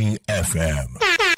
[0.00, 1.29] Me FM.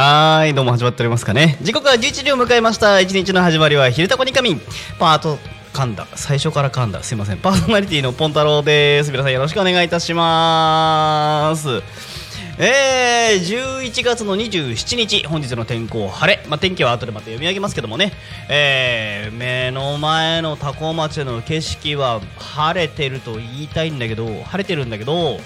[0.00, 1.58] はい、どうも始まっておりますかね。
[1.60, 3.00] 時刻は11時を迎えました。
[3.00, 4.60] 一日の始まりは、昼タコニカミン。
[4.96, 5.38] パート、
[5.72, 6.06] 噛んだ。
[6.14, 7.02] 最初から噛んだ。
[7.02, 7.38] すいません。
[7.38, 9.10] パーソナリティのポンタロウです。
[9.10, 11.82] 皆さんよろしくお願いいたします。
[12.58, 16.46] えー、11月の27日、本日の天候晴れ。
[16.46, 18.12] まあ、天気は後でまた読み上げますけどもね。
[18.48, 25.40] えー、目の前の多古町の景色は晴れてると言いたいんだけど、晴れてるんだけど、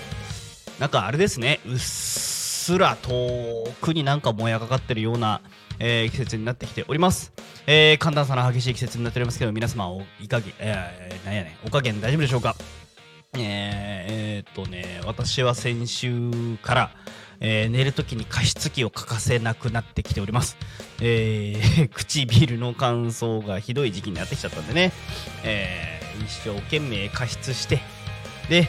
[0.78, 5.40] なんかあれですね、うっすすら遠くになんかもやがかってるような、
[5.80, 7.32] えー季節になってきております。
[7.66, 12.54] えー寒暖差の激しい季節になっておりますけど、皆様おいかげ、えー、なんやねん、お加減大丈夫でしょうか？
[13.34, 16.90] えーえーっとね、私は先週から、
[17.40, 20.56] えー寝るときに加湿器を欠かせなくなってきております。
[21.00, 24.92] えー 唇の乾燥がひどい時期になってきちゃったんでね、
[25.42, 27.80] えー一生懸命加湿して、
[28.48, 28.68] で、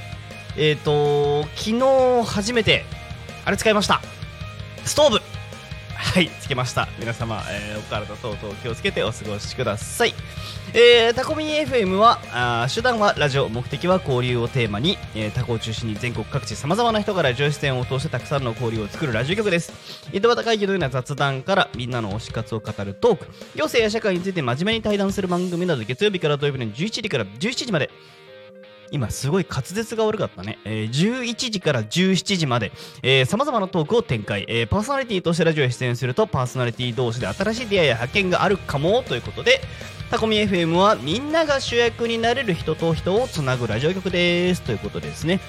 [0.58, 2.86] えっ、と、昨日初めて、
[3.46, 4.02] あれ使いました。
[4.86, 5.20] ストーブ
[5.96, 6.88] はい、つけました。
[7.00, 10.14] 皆様、えーお体等々気をつけてお過ごしください。
[10.74, 19.74] えータコミン FM はあ手段はラジオ目的は交流をテーマに、えータコを中心に全国各地さまざまな人からラジオ出演を通してたくさんの交流を作るラジオ局です
[20.12, 27.90] 井戸端会議のような雑談からみんなの推し活を語るトーク行政や社会について真面目に対談する番組など月曜日から土曜日の11時から17時まで
[28.92, 32.72] 今すごい滑舌が悪かったね、えー11時から17時まで
[33.26, 39.62] さまざまなトークを展開、えーパーソナリティとしてラジオへ出演するとパーソナリティ同士で新しい出会いや発見があるかもということで
[40.14, 44.62] タコミ FM はみんなが主役になれる人と人をつなぐラジオ局です。
[44.62, 45.40] ということですね。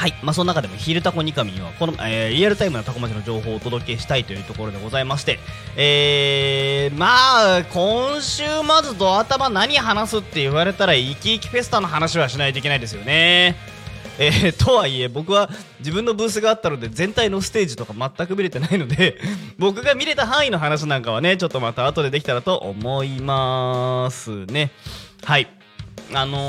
[0.00, 5.38] はい、まあ、その中でもヒルタコニカミンはこの、えーリアルタイムなタコ町の情報をお届けしたいというところでございまして、
[5.76, 13.56] えー、まあ今週まずドア頭何話すって言われたらイキイキフェスタの話はしないといけないですよね。
[14.18, 15.50] えーとはいえ僕は
[15.80, 19.18] 自分のブースがあったので全体のステージとか全く見れてないので
[19.58, 24.70] 僕が見れた範囲の話なんかはねちょっとまた後でできたらと思いますね。
[25.24, 25.46] はい。
[26.14, 26.40] あのー、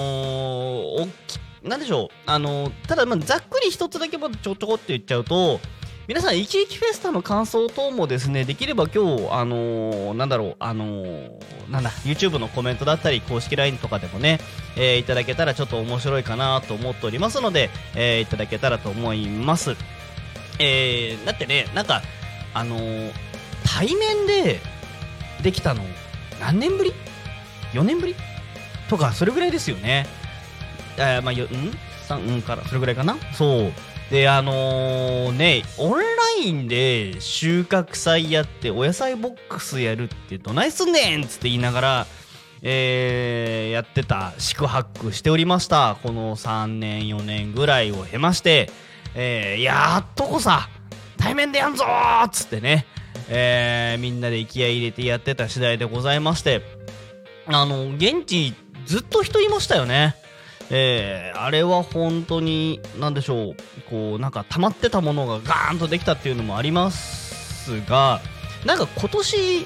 [1.02, 5.60] おっきなんでしょうあのただまあざっくり一つだけちょこちょこって言っちゃうと
[6.08, 11.32] 皆さん、イキイキフェスタの感想等もですね、できれば今日、あのーなんだろう、あのー
[11.72, 14.40] なんだ、YouTube のコメントだったり、公式 LINE とかでもね、
[14.76, 19.76] えーいただけたらちょっと面白いかなと思っておりますので、えーいただけたらと思います。
[20.60, 22.02] えーだってね、なんか、
[22.56, 23.12] あのー
[23.64, 24.60] 対面で
[25.44, 25.84] できたの、
[26.42, 26.94] 何年ぶり
[27.74, 28.16] ?4 年ぶり？
[28.90, 30.08] とか、それぐらいですよね。
[30.98, 31.48] えーまあ、よ、ん
[32.08, 33.16] ?3、うんから、それぐらいかな？
[33.34, 33.74] そう。
[34.12, 36.06] で、あのーね、オンラ
[36.44, 42.08] インで収穫祭やって、お野菜ボックスやるって、どないすんねんっつって言いながら、
[42.62, 45.98] えーやってた、宿泊しておりました。
[46.04, 48.70] この3年、4年ぐらいを経まして、
[49.16, 50.70] えーやっとこさ、
[51.18, 52.86] 対面でやんぞーっつってね、
[53.30, 56.62] えーみんなで気合い入れてやってた次第でございまして、
[57.48, 58.54] あの、現地
[58.86, 60.16] ずっと人いましたよね。
[60.74, 63.56] えーあれは本当に、なんでしょう、
[63.90, 68.22] こう、なんか溜まってたものがガーンとできたっていうのもありますが、
[68.66, 69.66] なんか今年、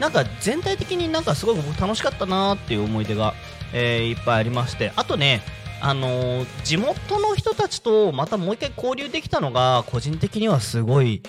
[0.00, 3.34] なんか全体的になんかすごい僕楽しかったなーっていう思い出が、
[3.72, 5.42] えーいっぱいありまして、あとね、
[5.82, 11.20] あのー地元の人たちとまたもう一回交流できたのが、個人的にはすごい、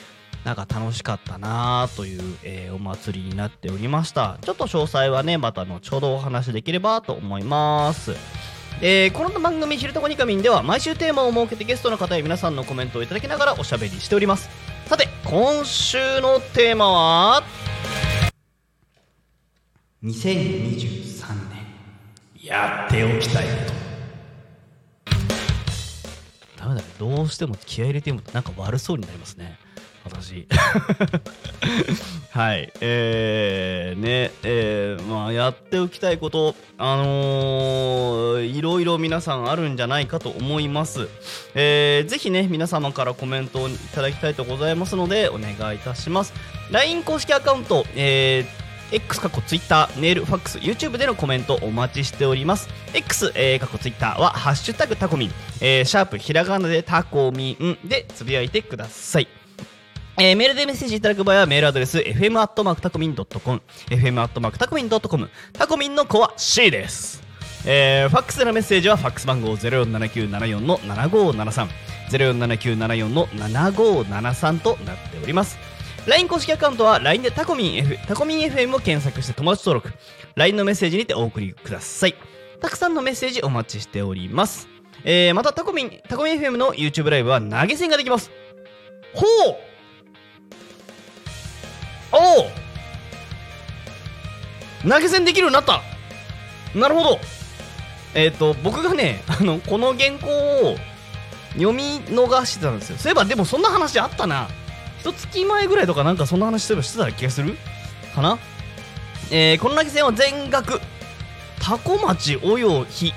[0.45, 4.37] なんか楽しかったなという、えーお祭りになっておりました。
[4.43, 8.13] ちょっと詳細はね、また後ほどお話しできればと思います。
[8.81, 14.49] えーこの番組「ひるとこにかみん」では毎週テーマを設けてゲストの方や皆さんのコメントをいただきながらおしゃべりしております。
[14.87, 17.43] さて今週のテーマは
[20.03, 21.59] ？2023年。
[22.41, 23.73] やっておきたいこと。
[26.63, 26.87] ダメだね。
[26.97, 29.59] どうしても気合い入れてもなんか悪そうになりますね
[30.11, 30.47] 私
[32.31, 32.71] はい。
[32.79, 41.07] えー、ねえー、まあやっておきたいことあのー、いろいろ皆さんあるんじゃないかと思います。
[41.55, 46.33] えー、ぜひね皆様からコメントをいただきたいとございますのでお願いいたします。
[46.71, 52.67] LINE 公式アカウントえー X 過去 Twitter、メール、ファックス、YouTube でのコメントお待ちしております。
[52.93, 59.38] X、えー、過去 Twitter は、ハッシュタグタコミン、えー、シャープひらがなでタコミンでつぶやいてください。
[60.21, 67.23] えー、メールでメッセージいただく場合はメールアドレス fm アットマークタコミンドットコム fm アットマークタコミンドットコムタコミンの子は C です。
[67.65, 71.67] えー、ファックスでのメッセージはファックス番号047974-7573。
[72.09, 75.57] 047974の7573となっております。
[76.05, 79.97] LINE 公式アカウントは LINE でタコミン F タコミン FM を検索して友達登録
[80.35, 82.15] LINE のメッセージにてお送りください
[82.59, 84.67] たくさんのメッセージお待ちしております
[85.03, 88.31] えー、またタコミンタコミン FM の YouTube ライブは投げ銭ができます
[89.13, 89.68] ほう
[92.11, 92.51] おお
[94.89, 95.81] 投げ銭できるようになった。
[96.77, 97.19] なるほど。
[98.13, 100.77] えっ、ー、と僕がね あのこの原稿を
[101.53, 102.97] 読み逃してたんですよ。
[102.97, 104.47] そういえばでもそんな話あったな。
[104.99, 107.57] 一月前ぐらいとかなんかそんな話してた気がする？
[108.15, 108.37] かな？
[109.31, 110.81] えー、この投げ銭は全額。
[111.61, 113.13] タコ町およひ。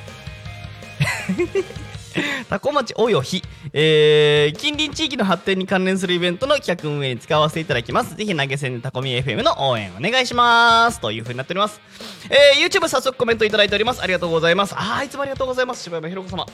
[2.49, 3.43] タコ町およひ、
[3.73, 8.17] えー、近隣地域の発展に関連するイベントの企画運営に使わせていただきます。
[8.17, 11.01] ぜひ投げ銭でタコミ FM の応援お願いします。
[11.01, 11.81] という風になっております。
[12.31, 14.03] えー、YouTube 早速コメントいただいております。
[14.03, 14.75] ありがとうございます。
[14.77, 15.83] あー、いつもありがとうございます。
[15.83, 16.47] 柴山ひろ子様。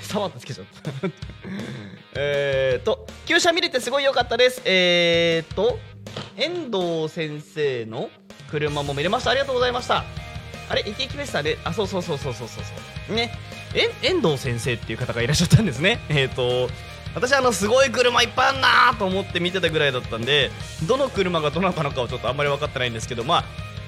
[0.00, 0.90] 様ってつけちゃった。
[2.14, 4.62] えーと、旧車見れてすごい良かったです。
[4.64, 5.78] えーと、
[6.36, 8.10] 遠藤先生の
[8.50, 9.30] 車も見れました。
[9.30, 10.04] ありがとうございました。
[10.68, 13.16] あれ、イケイケフェスタで、あ、そうそうそうそうそうそうそう。
[13.16, 13.32] ね。
[13.74, 16.00] え、遠藤先生っていう方がいらっしゃったんですね。
[16.10, 16.70] えーと、
[17.14, 20.50] 私あのすごい車いっぱいあんなーと思って見てたぐらいだったんで
[20.84, 23.44] どの車がどなたのかはちょっとあんまり分かってないんですけどま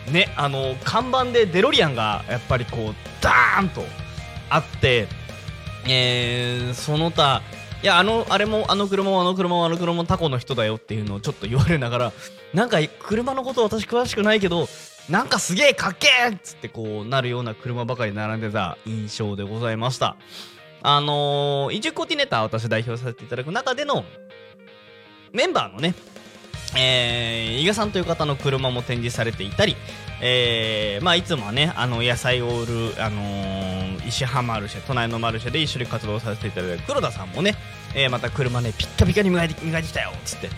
[0.08, 3.86] あねあの看板でデロリアンがやっぱりこうダーンと
[4.50, 5.06] あって
[5.86, 7.42] えー、その他
[7.82, 12.12] いやあのあれもあの車もあの車もあの車もタコの人だよっていうのをちょっと言われながら
[12.54, 14.68] なんか車のこと私詳しくないけど
[15.08, 20.16] なんかすげえかっけえっつってこうなるような車ばかり並んでた印象でございました。
[20.82, 24.04] あのー、移住コーディネーター私代表させていただく中での
[25.32, 25.94] メンバーのね
[26.74, 29.76] えー、伊賀さんという方の車も展示されていたり、
[30.22, 37.56] えーまあ、いつもはねあの野菜を売る、あのー、石浜マルシェ隣のマルシェで一緒に活動させていただいた黒田さんもね、
[37.94, 40.48] えー、また車ねピッカピカに磨いて磨いてきたよっつって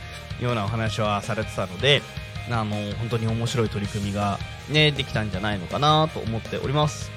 [0.43, 2.02] ようなお話はされてたので
[2.50, 4.38] あの、本当に面白い取り組みが、
[4.69, 7.11] ね、できたんじゃないのかなと思っております。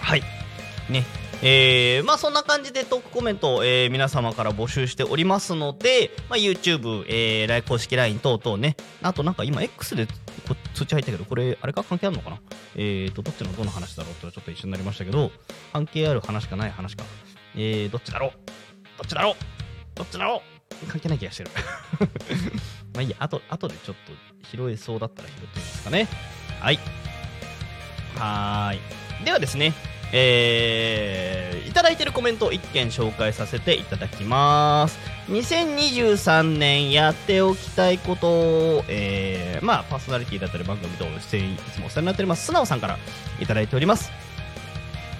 [0.00, 0.22] はい。
[0.90, 1.04] ね。
[1.42, 10.06] えー、まあそんな感じでトークコメント、えー、皆様から募集しておりますので、まあ、YouTube、えー、公式 LINE 等々ね、あとなんか今 X で
[10.74, 12.40] 通知入ったけど、これ、あれか関係あるのかな？
[12.76, 15.32] えーと、どっちのどの話だろうとちょっと一緒になりましたけど、
[15.72, 17.04] 関係ある話かない話か。
[17.56, 18.30] えー、どっちだろう？
[18.98, 19.34] どっちだろう？
[19.96, 20.53] どっちだろう？
[20.88, 21.50] 関係ない気がしてる。
[22.94, 24.12] まあいいや、あと、あとでちょっと
[24.56, 26.08] 拾えそうだったら拾ってみますかね。
[26.60, 26.78] はい。
[28.16, 29.24] はーい。
[29.24, 29.72] ではですね、
[30.12, 34.98] えー、いただいてるコメントを1件紹介させていただきます。
[35.28, 42.98] 2023年やっておきたいことを、えー、まあ、パーソナリティだったり番組等出演いつもお世話になっております、素直さんから
[43.40, 44.12] いただいております。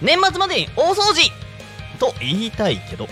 [0.00, 1.30] 年末までに大掃除
[1.98, 3.08] と言いたいけど、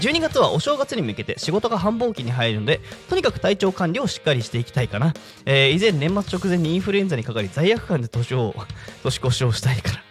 [0.00, 5.14] 12月はお正月に向けて仕事が繁忙期に入るので、とにかく体調管理をしっかりしていきたいかな。
[5.46, 8.54] えー、以前年末直前にインフルエンザにかかり罪悪感で年を、
[9.02, 10.04] 年越しをしたいから。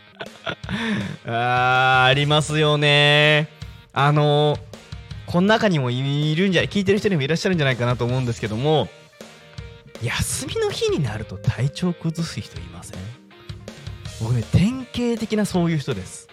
[1.25, 3.49] あーありますよね
[3.91, 4.57] あの
[5.25, 8.87] この中にもいるんじゃ聞いてる人にもいらっしゃるんじゃないかなと思うんですけども
[10.01, 12.99] 休みの日になると体調崩す人いません？
[14.21, 16.27] 僕ね典型的なそういう人です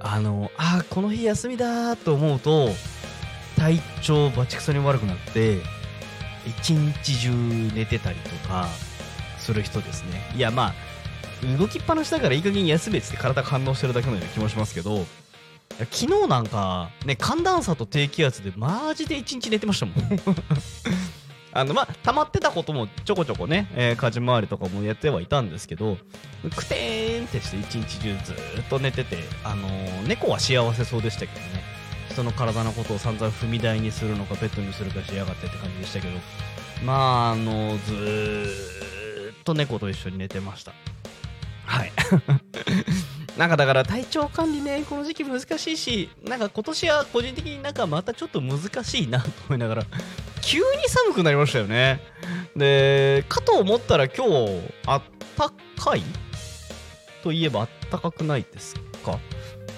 [0.00, 2.70] あのあこの日休みだと思うと
[3.56, 5.58] 体調バチクソに悪くなって
[6.46, 7.30] 一日中
[7.74, 8.68] 寝てたりとか
[9.38, 10.32] する人ですね。
[10.36, 15.06] いやまあ動きっぱなしだからいい加減休めっつって体が反応してるだけのような気もしますけど
[15.78, 19.94] 昨日なんかね寒暖差と低気圧でマジで一日寝てましたもん。
[21.52, 25.96] あのまあ溜まってたこともちょこちょこね、えー、家事回りとかもやってはいたんですけど
[26.54, 28.36] くてーんってして一日中ずっ
[28.68, 31.78] と寝ててあのー、猫は幸せそうでしたけどね。
[32.10, 36.18] 人の体のことを散々踏み台にするのかベッドにするかしやがってって感じでしたけど
[36.84, 40.72] まああのー、ずーっと猫と一緒に寝てました。
[41.64, 41.92] はい。
[43.38, 49.84] なんかだから体調管理ねこの時期難しいしなんか今年は個人的になんかまたちょっと難しいなと思いながら。
[50.40, 52.00] 急に寒くなりましたよね。
[52.56, 55.02] でかと思ったら今日あっ
[55.36, 55.50] た
[55.82, 56.02] かい
[57.22, 59.18] といえばあったかくないですか？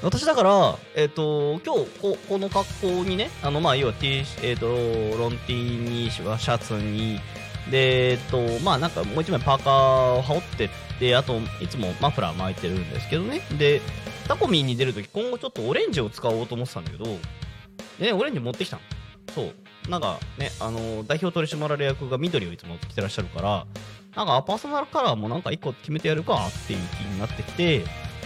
[0.03, 7.21] 私だから、えっ、と、今日こ、この格好にね、あの、まあ、要は T、えっ、と、ロン T に、シャツに、
[7.71, 9.73] で、えっ、と、まあ、なんかもう一枚パーカー
[10.15, 13.41] を羽織ってで、あと、いつもマフラー巻いてるんですけどね。
[13.59, 13.81] で、
[14.29, 17.07] タコミンに出るとき、今後ちょっとオレンジを使おうと思ってたんだけど、
[17.99, 18.83] ね、オレンジ持ってきたの。
[19.35, 19.55] そう。
[19.91, 23.67] なんかね、あの、代表取締役が緑をいつも着てらっしゃるから、
[24.15, 27.85] なんかパーソナルカラーもなんか一個決めてやるかっていう気になってきて、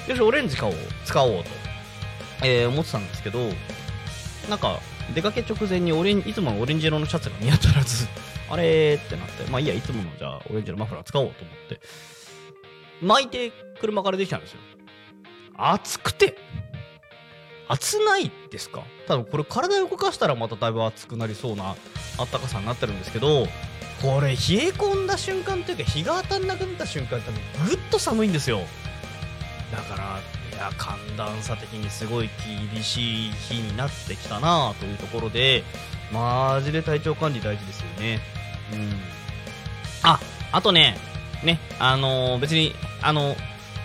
[0.08, 1.50] よし、オレンジ買おう、使おうと、
[2.42, 3.38] えー思ってたんですけど、
[4.50, 4.80] なんか、
[5.14, 8.06] 出かけ直前にオレンいつものオレンジ色のシャツが見当たらず、
[8.50, 11.80] あれーってなって、まあいいや、いつものじゃあオレンジのマフラー使おうと思って、
[13.04, 14.58] 巻いて車からできたんですよ。
[15.56, 16.36] 暑くて、
[17.68, 18.82] 暑ないですか？
[19.06, 21.76] 多分これ体を動かしたらまただいぶ暑くなりそうな
[22.18, 23.46] あったかさになってるんですけど、
[24.02, 24.36] これ冷え
[24.72, 28.60] 込んだ瞬間というか日が当たんなくなった瞬間多分ぐっと寒いんですよ。
[29.72, 30.20] だから、
[30.52, 32.30] いや、寒暖差的にすごい
[32.72, 35.64] 厳しい日になってきたなというところで、
[36.12, 38.20] マジで体調管理大事ですよね。
[38.72, 39.00] うん。
[40.02, 40.20] あ、
[40.52, 40.96] あとね、
[41.44, 43.36] ね、あのー別に、あの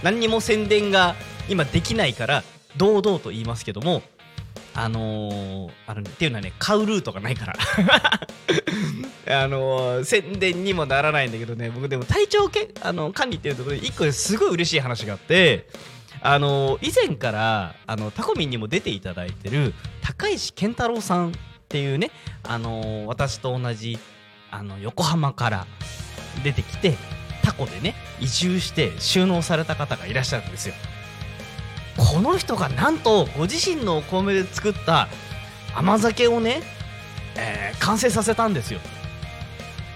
[0.04, 1.16] 何にも宣伝が
[1.50, 2.44] 今できないから、
[2.78, 4.02] 堂々と言いますけども、
[4.74, 7.56] あのーあのね、っていうのはね、買うルートがないから。
[9.44, 15.68] あのー宣伝にもならないんだけどね、僕でも体調けあの管理っていうところで、一個ですごい嬉しい話があって、
[16.22, 21.32] あのー以前から、あの、タコミンにも出ていただいてる、高石健太郎さんっ
[21.68, 22.12] ていうね、
[22.44, 24.00] あの私と同じ、
[24.52, 25.68] あの、横浜から
[26.44, 26.96] 出てきて、
[27.50, 30.76] タコでね、移住して収納された方がいらっしゃるんですよ。
[31.98, 35.10] この人がなんとご自身のお米で作った
[35.76, 36.62] 甘酒をね、
[37.36, 38.80] えー完成させたんですよ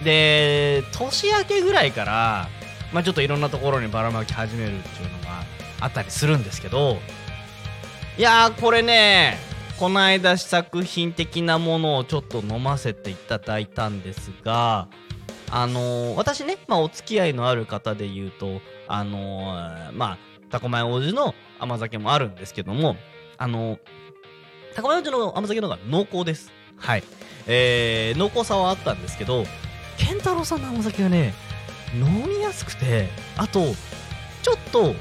[0.03, 2.48] で年明けぐらいから、
[2.91, 5.43] まあ、ちょっといろんなところにばらまき始めるっていうのが
[5.79, 6.98] あったりするんですけど
[8.17, 9.38] いやーこれね
[9.79, 14.88] この間試作品的なものをちょっと飲ませていただいたんですが
[15.55, 20.17] あのー私ね、まあ、お付き合いのある方で言うとあのーまあ
[20.50, 22.95] タコマイ王子の甘酒もあるんですけども
[23.38, 23.79] あのー
[24.75, 26.51] タコマイ王子の甘酒の方が濃厚です。
[26.77, 27.03] はい。
[27.45, 29.43] えー、濃厚さはあったんですけど
[29.98, 31.36] 健太郎さんの甘酒がね
[31.93, 33.60] 飲みやすくてあと
[34.41, 34.95] ちょっと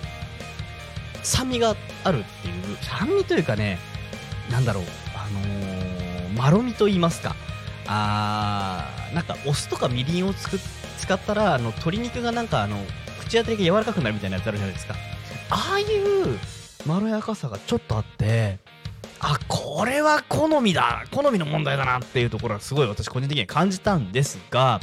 [1.23, 3.79] 酸味があるっていう酸味というかね
[4.51, 4.85] なんだろう
[5.17, 7.35] あのー、まろみと言いますか。
[7.87, 10.59] あーなんかお酢とかみりんをつく
[10.99, 12.77] 使ったらあの鶏肉がなんかあの
[13.21, 14.95] 口当たりが柔らかくなるみたいなやつあるじゃないですか。
[15.51, 16.39] ああいう
[16.87, 18.59] まろやかさがちょっとあって
[19.21, 24.81] あこれは好みだ好みの問題だなっていうところはすごい私個人的には感じたんですが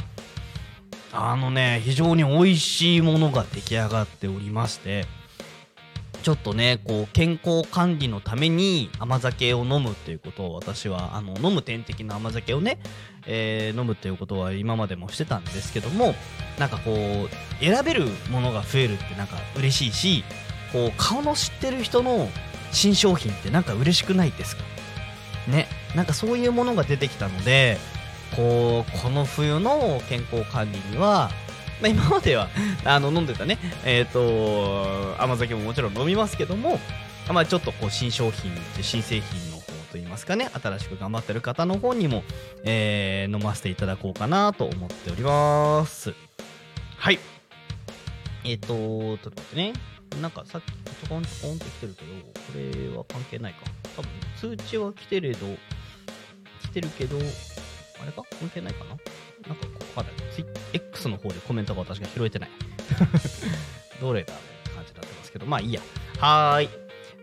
[1.12, 5.06] あのね非常に美味しいものが出来上がっておりまして
[6.22, 12.78] ちょっとねこう健康管理のために甘酒を飲むっていうことを私はあの飲む点滴の甘酒をね、
[13.26, 16.14] えー飲むっていうことは今までもしてたんですけども
[16.58, 20.24] なんかこう選べるものが増えるってなんか嬉しいし
[20.72, 22.28] こう顔の知ってる人の
[22.72, 24.62] 新商品ってなんか嬉しくないですか？
[25.48, 27.78] ねなんかそういうものが出てきたので
[28.36, 31.30] こうこの冬の健康管理には、
[31.80, 32.48] まあ、今までは
[32.84, 36.78] あの飲んでたねえっ、と甘酒ももちろん飲みますけども
[37.32, 42.22] まあちょっとこう新商品新製品の方といいますかね新しく頑張ってる方の方にも、
[42.64, 46.14] えー飲ませていただこうかなと思っております。
[46.96, 47.18] はい。
[48.44, 49.72] えっ、とちょっと待ってね。
[50.20, 53.58] なんかさっきちょこんちょこんって来てるけどこれは関係ないか。
[53.96, 55.46] 多分通知は来てれど
[56.62, 57.20] 来てるけどあ
[58.06, 58.22] れか？
[58.40, 58.96] 関係ないかな？
[59.50, 62.50] なんかここからツイ X の方でコメントが私が拾えてない。
[64.00, 65.46] どれだって感じになってますけど。
[65.46, 65.80] まあいいや。
[66.20, 66.68] はーい。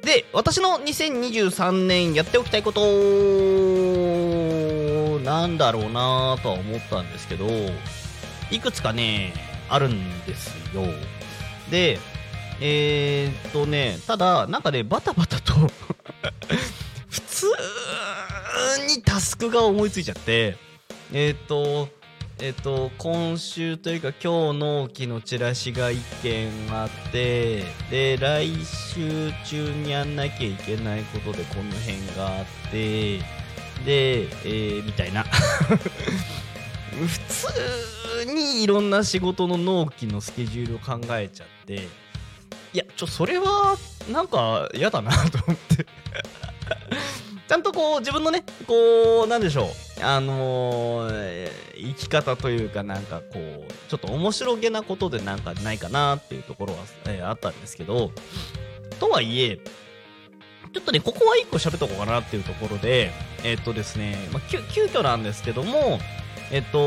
[0.03, 2.81] で私の2023年やっておきたいこと
[5.23, 7.47] なんだろうなとは思ったんですけど
[8.51, 9.33] いくつかね
[9.69, 10.83] あるんですよ。
[11.71, 11.99] で
[12.59, 15.53] えー、っとねただなんかねバタバタと
[17.09, 17.47] 普通
[18.87, 20.57] にタスクが思いついちゃって
[21.11, 21.89] えー、っと
[22.39, 33.17] え、っと今週というか今日納期のチラシが1件あってで来週中にやんなきゃいけないことでこの辺があって
[33.85, 35.23] で、えーみたいな。
[36.97, 37.19] 普
[38.19, 41.87] 通にいろんな仕事の納期のスケジュールを考えちゃって
[42.73, 43.77] いやちょそれは
[44.11, 45.85] なんか嫌だなと思って。
[47.47, 58.11] ちゃんとこう自分のねこうなんでしょうあのー生き方というかなんかこうちょっと面白げなことでなんかないかなっていうところは、えーあったんですけど
[58.99, 59.57] とはいえ
[60.73, 63.11] ちょっとねここは1個喋っとこうかなっていうところで
[63.43, 65.99] えっとですね、まあ、急急遽なんですけども
[66.51, 66.79] えっと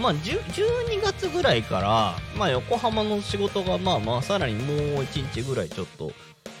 [0.00, 6.12] まあ10 12月ぐらいから、まあ、横浜の仕事がまあまあさらにもう1日ぐらいちょっと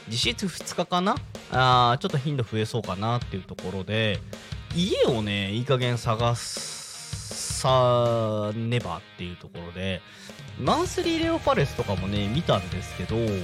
[0.08, 1.16] 実質2日かな？
[1.52, 4.20] あーちょっと頻度増えそうかなっていうところで
[4.74, 10.00] 家をねいい加減探さねばっていうところで
[10.60, 13.42] マンスリーレオパレスとかもね見たんですけどうー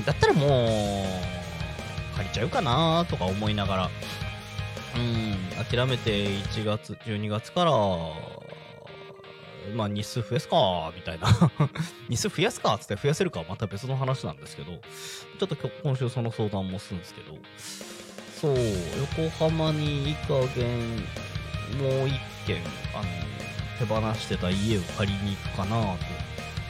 [0.00, 0.48] んだったらもう
[2.16, 3.90] 借りちゃうかなとか思いながら
[4.96, 7.70] うん諦めて1月12月から
[9.74, 11.28] まあ日数増やすかみたいな。
[12.08, 17.36] 日数増やすかっ つって増やせるかはまた別の話なんですけどちょっと今今週その相談もするんですけど。
[18.40, 18.56] そう
[19.18, 20.96] 横浜にいい加減
[21.78, 22.56] もう一軒
[22.94, 23.04] あの
[23.78, 25.98] 手放してた家を借りに行くかなと。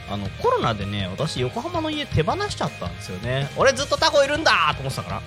[0.09, 3.49] あのコロナでね私横浜の家手放しちゃったんですよね。
[3.55, 5.21] 俺ずっとタコいるんだと思ってたから。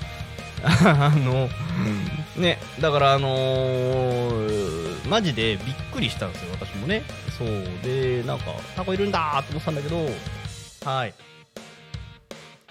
[1.06, 1.49] あの
[2.37, 7.02] ねだからあのーマジでびっくりしたんですよ私もね
[7.38, 7.49] そう
[7.83, 8.45] でなんか
[8.76, 9.97] タコいるんだと思ってたんだけど
[10.91, 11.14] はい。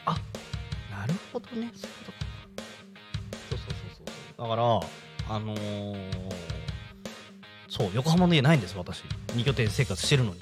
[0.06, 0.12] あ
[0.92, 1.72] なるほどね。
[1.76, 1.96] そういう
[3.50, 4.50] そうそうそうそう。
[4.50, 6.34] だからあのー
[7.70, 9.02] そう横浜の家ないんです私。
[9.36, 10.40] 2拠点生活してるのに。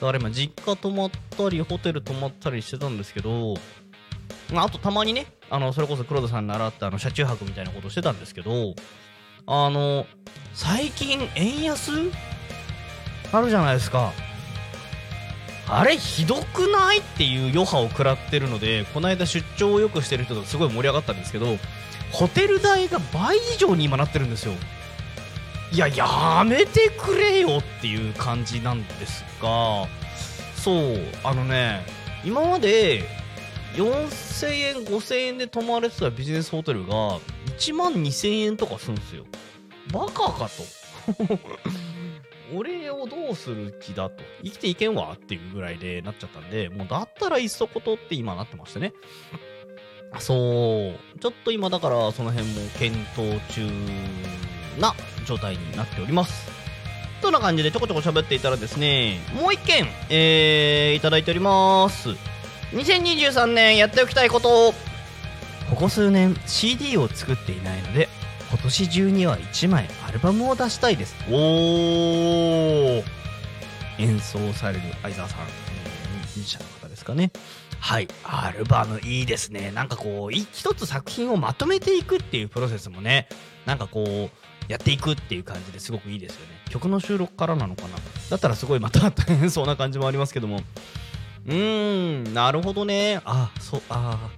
[0.00, 3.54] だから今実家泊まったりホテル泊まったりしてたんですけど
[4.52, 8.74] まあとたまにねあのそれこそ黒田さん習ったあの車中泊みたいなことしてたんですけど
[9.46, 10.06] あの
[10.54, 11.90] 最近円安
[13.32, 14.12] あるじゃないですか。
[15.70, 21.58] あれひどくないっていう余波を食らってるのでこの間出張をよくしてる人とすごい盛り上がったんですけど
[22.10, 24.54] ホテル代が倍以上に今なってるんですよ。
[25.70, 29.86] いややめてくれよっていう感じなんですが
[30.56, 31.84] そうあのね
[32.24, 33.04] 今まで
[33.74, 37.18] 4000円5000円で泊まれてたビジネスホテルが
[37.58, 39.26] 1万2000円とかするんですよ。
[39.92, 41.38] バカかと。
[42.54, 44.22] 俺をどうする気だと。
[44.42, 48.92] 生きていけんわっていうぐらいでなっちゃったんでもうだったらいっそことって今なってましてね。
[50.18, 51.18] そう。
[51.18, 53.66] ちょっと今だからその辺も検討中
[54.80, 54.94] な
[55.26, 56.50] 状態になっております。
[57.20, 62.10] とな感じでちょこちょこ喋っていたらですねもう一件えー、いただいております。
[62.72, 64.72] 2023年やっておきたいこと。
[65.70, 68.08] ここ数年 CD を作っていないので
[68.50, 71.14] 今年中には1枚アルバムを出したいです。
[71.28, 73.02] おー。
[73.98, 75.48] 演奏される相沢さん、えー
[76.18, 77.30] ミュージシャンの方ですかね。
[77.80, 78.08] はい。
[78.24, 79.70] アルバムいいですね。
[79.72, 83.28] なんかこうい一つ作品をまとめていくっていうプロセスもね
[83.66, 84.30] なんかこう
[84.72, 86.52] やっていくっていう感じですごくいいですよね。
[86.70, 87.88] 曲の収録からなのかな。
[88.30, 90.60] だったらすごいまた大変そうな感じもありますけども。
[91.46, 93.20] うーんなるほどね。
[93.24, 94.30] あそうあ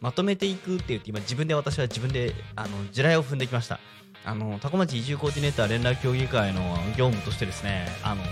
[0.00, 3.80] まとめていくって言って今自分で私は自分であの地雷を踏んできました。
[4.24, 6.60] あのタコ町移住コーディネーター連絡協議会の
[6.96, 8.28] 業務としてですねあのえっ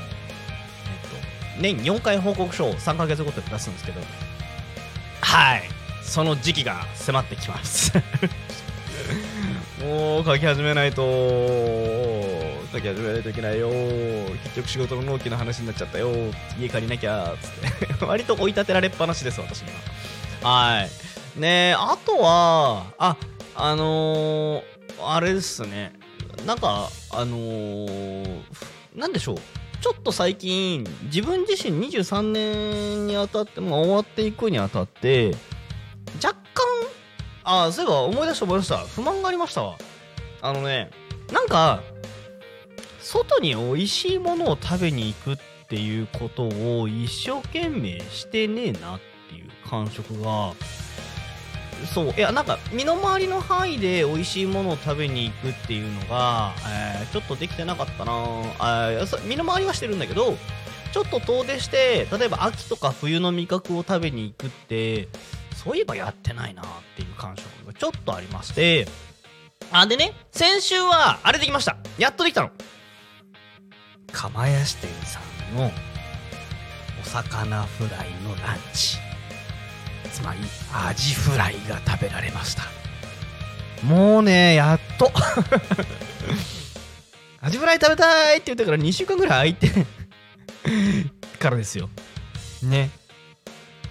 [1.57, 4.01] と年4回報告書を3ヶ月ごとに出すんですけど
[5.21, 5.63] はい。
[6.03, 7.93] その時期が迫ってきます。
[9.83, 11.03] もう書き始めないと。
[12.73, 13.71] 書き始めないといけないよ。
[14.45, 16.11] 結局仕事の納期の話になっちゃったよ。
[16.59, 18.05] 家借りなきゃっつって。
[18.05, 19.63] 割と追い立てられっぱなしです私
[20.43, 21.04] 今はい。
[21.37, 23.17] ねあとはあ
[23.57, 24.63] あのー、
[25.07, 25.93] あれですね。
[26.47, 28.43] なんかあのー、
[28.95, 29.37] なんでしょう。
[29.81, 35.37] ちょっと最近自分自身23年にあたって、まあ、終わっていくにあたって
[36.25, 36.65] 若干
[37.45, 38.79] あそういえば思い出した思い出した。
[38.79, 39.77] 不満がありましたわ。
[40.41, 40.91] あのね
[41.33, 41.83] なんか
[43.01, 45.37] 外に美味しいものを食べに行くっ
[45.69, 50.55] ていうことを一生懸命してねえなっていう感触が
[51.87, 58.13] そういやなんか身の回りの範囲で美味しいものを食べに行くっていうのが、えーちょっとできてなかったな。
[58.59, 58.91] あ
[59.25, 60.37] 身の回りはしてるんだけど
[60.93, 65.09] ちょっと遠出して例えば秋とか冬の味覚を食べに行くって
[65.55, 66.65] そういえばやってないなっ
[66.97, 68.89] ていう感触がちょっとありまして。
[69.73, 71.77] あでね先週はあれできました。
[71.99, 72.51] やっとできたの。
[74.13, 75.21] 釜屋支店さ
[75.53, 75.71] んの
[77.01, 78.99] お魚フライのランチ。
[80.15, 80.39] つまり
[80.73, 82.63] アジフライが食べられました。
[83.85, 85.11] もうねやっと。
[87.43, 89.87] アジフライ食べたいって言ってから2週間ぐらい空いて
[91.41, 91.91] からですよ。
[92.63, 92.91] ね。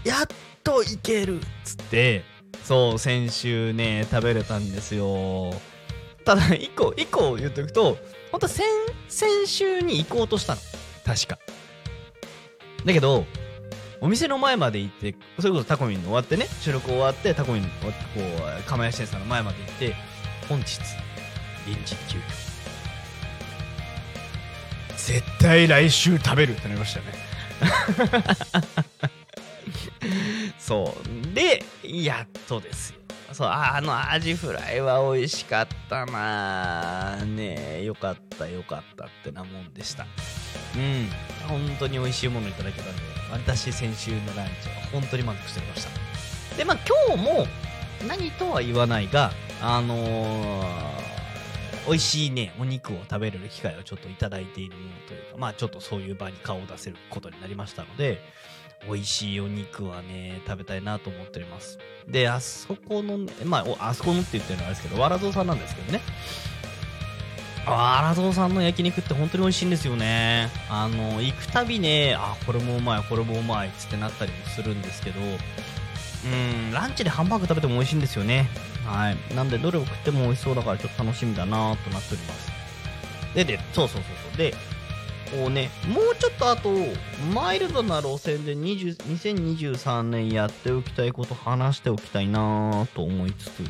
[0.05, 0.27] やっ
[0.63, 2.23] といけるっつって
[2.63, 5.53] そう先週ね食べれたんですよ。
[6.23, 7.97] ただ一個一個言っておくと
[8.31, 8.65] 本当は先
[9.09, 10.61] 先週に行こうとしたの。
[11.05, 11.37] 確か。
[12.85, 13.25] だけど
[14.03, 18.21] お店の前まで行ってそれこそタコミンの終わってね収録終わってタコミンの終わってこ
[18.59, 19.95] う釜屋支店さんの前まで行って
[20.49, 20.77] 本日
[21.65, 22.23] 臨時休業
[24.97, 27.13] 絶対来週食べるってなりましたよね。
[30.59, 30.95] そ
[31.31, 31.33] う。
[31.33, 32.99] でやっとですよ。
[33.31, 40.05] そうああのアジフライは美味しかったなねえよかったよかったってなもんでした。
[40.75, 41.09] うん。
[41.47, 46.57] 本当に美味しいものいただけたんで私先週のランチは本当に満足しておりました。
[46.57, 47.47] でまあ今日も
[48.07, 51.13] 何とは言わないがあのー
[51.85, 58.21] 美味しいねお肉を食べれる機会をちょっといただいているものというかまあちょっとそういう場に顔を出せることになりましたので
[58.87, 61.77] 美味しいお肉はね食べたいなと思っております。
[62.07, 66.01] であそこのまああそこのって言ってるのはあれですけどわらぞうさんなんですけどね。
[67.65, 70.49] わらぞうさんの焼肉って本当に美味しいんですよね。
[70.69, 76.27] あの行くたびねあこれもうまいこれもうまいっつってなったりもするんですけどう
[76.69, 78.49] んランチでハンバーグ食べても美味しいんですよね。
[78.85, 79.17] はい。
[79.35, 82.51] なんでどれを食っても美味しそうだからちょっと楽しみだなとなっております。
[83.33, 84.37] ででそうそうそうそう。
[84.37, 84.53] で
[85.31, 86.69] こうねもうちょっとあと
[87.33, 93.63] マイルドな路線で20 2023年やっておきたいこと話しておきたいなと思いつつ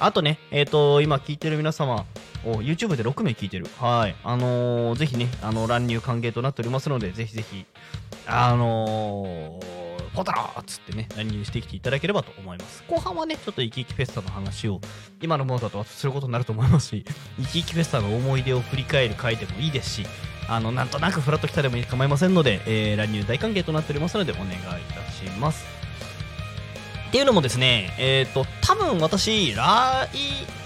[0.00, 2.04] あとねえっ、と今聞いてる皆様
[2.44, 7.64] お YouTube で6名聞いてるはいあのーぜひねあの乱入歓迎となっておりますのでぜひぜひ
[8.26, 12.84] あのーポタラーっつってね、乱入してきていただければと思います。
[12.88, 14.80] 後半はね、ちょっとイキイキフェスタの話を、
[15.20, 17.04] 今のものだとすることになると思いますし、
[17.38, 20.06] イキイキフェスタの思い出を振り返る回でもいいですし、
[20.48, 24.58] あの、なんとなくフラッと来たでも構いませんので、えー、乱入大歓迎となっておりますので、お願いい
[24.92, 25.73] たします。
[27.14, 30.08] っていうのもですね、えっ、と、多分私、来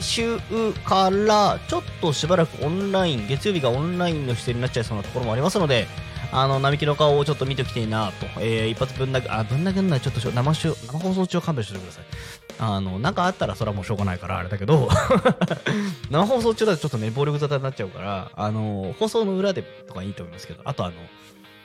[0.01, 0.39] 週
[0.83, 5.87] から、ちょっとしばらくオンライン、月曜日がオンラインの出演になっちゃいそうなところもありますので、
[6.33, 12.05] あの、並木の顔をちょっと見ておきたいなと、えー、一発ぶん殴、あ、ぶん殴んない、ちょっと生生放送中は勘弁しててください。
[12.61, 14.89] あの、なんかあったらそれはもうしょうがないから、あれだけど、
[16.11, 20.95] 生放送中だとちょっとね、暴力沙汰になっちゃうから、あの、放送の裏でとかいいと思いますけど、あとあの、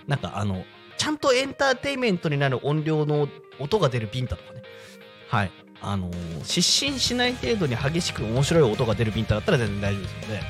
[0.07, 0.65] なんかあの、
[0.97, 4.63] ちゃんとエンターテイメントになる音量の音が出るビンタとかね。
[5.33, 5.51] はい。
[5.81, 6.11] あの
[6.43, 10.41] 失神しない程度に激しく面白い音が出るビンタだったら全然大丈夫ですので。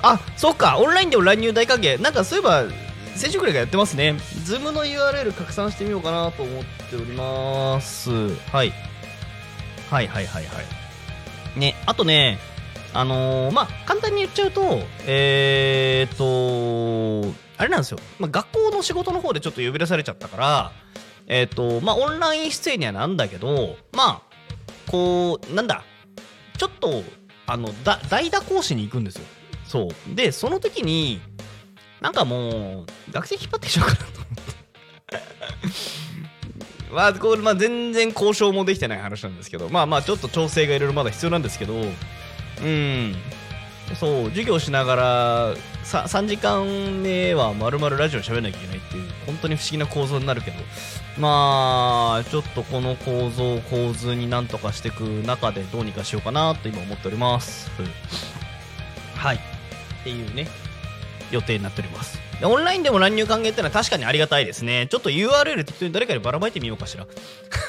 [0.00, 2.00] あ、そうか、オンラインでも乱入大歓迎。
[2.00, 2.64] なんかそういえば、
[3.14, 4.16] 先週くらいがやってますね。
[4.44, 8.10] Zoom の URL 拡散してみようかなと思っております。
[8.10, 8.72] はい。
[9.90, 10.60] はいはいはいは
[11.54, 11.60] い。
[11.60, 12.38] ね、あとね、
[12.94, 17.98] あのーまあ、簡単に言っちゃうと、えーっと、あれなんですよ。
[18.18, 20.72] まあ、学校の仕事の方でちょっと呼び出されちゃったから、
[21.28, 25.84] えーっと、まあ、オンライン出演にはなんだけど、まあ、こう、なんだ、
[26.58, 27.04] ちょっと、
[27.46, 29.22] あの、だ代打講師に行くんですよ。
[29.64, 30.14] そう。
[30.16, 31.20] で、その時に、
[32.00, 34.26] なんかもう、学生引っ張ってきちゃうかなと思っ
[35.06, 35.22] て。
[36.90, 43.14] まあ、これ、まあ、全然交渉もできてない話なんですけど、まあまあ、ちょっと調整がいろいろまだ必要なんですけど、うん。
[44.00, 46.64] そう、授業しながら、さ3時間
[47.02, 50.56] 目はまるまるラジオ喋らなきゃいけないっていう、本当に不思議な構造になるけど、
[51.18, 57.70] まあ、ちょっとこの構造、構図になんとかしていく中でどうにかしようかなと今思っております。
[59.16, 59.36] はい。
[59.36, 59.40] っ
[60.04, 60.48] ていうね、
[61.30, 62.18] 予定になっております。
[62.40, 64.86] でオンラインでも乱入歓迎ってのは確かにありがたいですね。
[64.90, 67.06] ちょっと URL 適当に誰かにばらまいてみようかしら。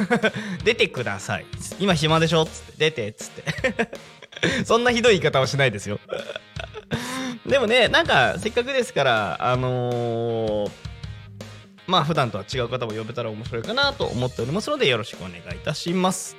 [0.64, 1.46] 出てください。
[1.80, 2.74] 今暇でしょつって。
[2.78, 3.90] 出てっつって。
[4.66, 6.00] そんなひどい言い方はしないですよ。
[7.46, 10.72] でもね、なんかせっかくですから、あのー
[11.86, 16.38] まあ普段とは違う方も呼べたら面白いかなと思っておりますのでよろしくお願いいたします。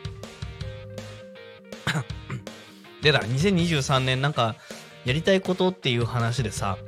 [3.02, 4.56] でだ、2023年なんか
[5.04, 6.78] やりたいことっていう話でさ、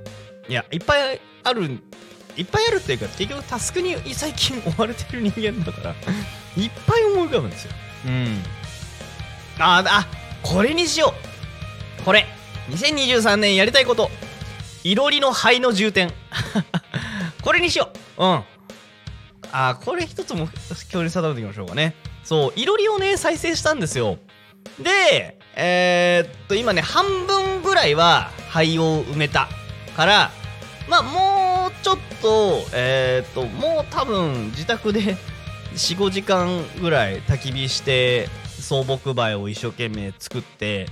[0.48, 1.82] いや、いっぱいある、
[2.36, 5.94] いっぱいあるっていうか、結局タスクに最近追われてる人間だから、
[6.56, 7.72] いっぱい思い浮かぶんですよ。
[8.06, 8.42] うん。
[9.58, 10.06] あ、あ、
[10.42, 11.14] これにしよ
[12.00, 12.26] うこれ
[12.70, 14.10] !2023 年やりたいこと
[14.84, 16.12] いろりの肺の充填
[17.42, 18.44] これにしよううん。
[19.52, 20.48] あ、これ一つも
[20.92, 21.94] 今日に定めていきましょうかね。
[22.24, 24.18] そう、いろりをね、再生したんですよ。
[24.80, 29.48] で、えーっと、今ね、半分ぐらいは肺を埋めた
[29.96, 30.30] から、
[30.88, 35.16] まあ、もうちょっと、えーっと、もう多分自宅で
[35.74, 40.86] 4、5時間ぐらい焚き火して、草木灰を一生懸命作って、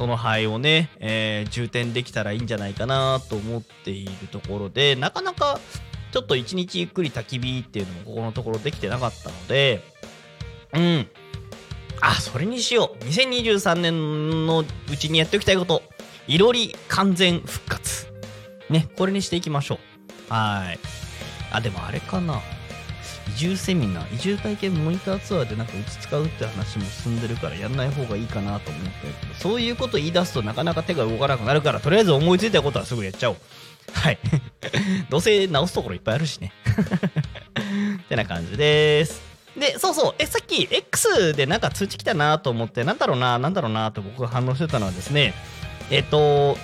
[0.00, 5.60] その灰をね、えー充填できたらいいんじゃないかなと思っているところで、なかなか
[6.10, 9.82] ちょっと一日ゆっくり焚き火っていうのもここのところできてなかったので、
[10.72, 11.06] うん。
[12.00, 13.04] あ、それにしよう。
[13.04, 15.82] 2023年のうちにやっておきたいこと。
[16.26, 18.06] いろり完全復活。
[18.70, 19.80] ね、これにしていきましょ
[20.30, 20.32] う。
[20.32, 20.78] はい。
[21.52, 22.40] あ、でもあれかな。
[23.34, 28.90] 移住セミナー、移住体験モニターツアーでなんかうち使うって話も進んでるからやんない方がいいかなと思って、
[29.38, 33.36] そういうこと言い出すとなかなか手が動かなくなるから、とりあえず思いついたことはすぐやっちゃおう。
[33.92, 34.18] はい。
[35.08, 36.52] どうせ直すところいっぱいあるしね。
[38.02, 39.22] ってな感じです。
[39.56, 45.34] で、そうそう、え、さっき X でなんか通知来たなと思って、なんだろうな、なんだろうなと僕が反応してたのはですね、
[45.90, 46.56] えっと、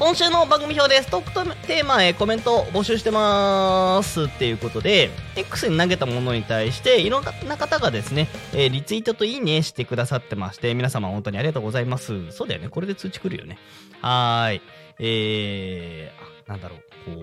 [0.00, 12.32] 今週の番組表でストックとテーマへコメントを募集してますっていうことで、X に投げたものに対して、いろんな方がですね、えーリツイートといいねしてくださってまして、皆様本当にありがとうございます。
[12.32, 13.58] そうだよね、これで通知来るよね。
[14.00, 14.62] はーい。
[15.00, 17.22] えー、あなんだろう、こ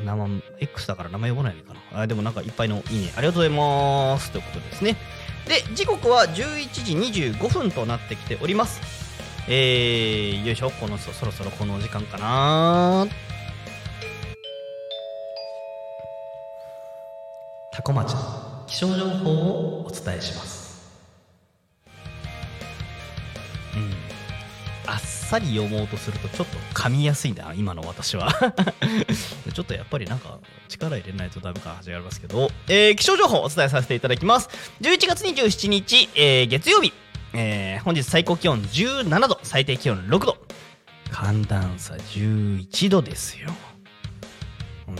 [0.00, 2.02] う、生、X だから名前呼ばないのかな。
[2.02, 4.30] あ、でもなんかいっぱいのいいね、ありがとうございます。
[4.30, 4.96] ということですね。
[5.48, 9.01] で、時刻は11時25分となってきております。
[9.48, 13.06] えー、よいしょ、このそそろそろこの時間かな。
[17.72, 20.92] タコ町の気象情報をお伝えします。
[23.74, 23.92] うん。
[24.86, 28.30] あっさり読もうとするとちょっと噛みやすいな、今の私は。
[29.52, 34.48] ちょっとやっぱりなんか力入れないとダメか始まりますけど、えー、気象情報をお伝えさせていただきます。
[34.82, 36.92] 11月27日、えー、月曜日、
[37.34, 40.36] えー本日最高気温17度、最低気温6度。
[41.10, 43.50] 寒暖差11度ですよ。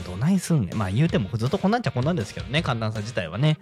[0.07, 0.73] どないすんね。
[0.75, 3.59] まあ言うてもずっとこんなんちゃこんなんですけどね、寒暖差自体はね。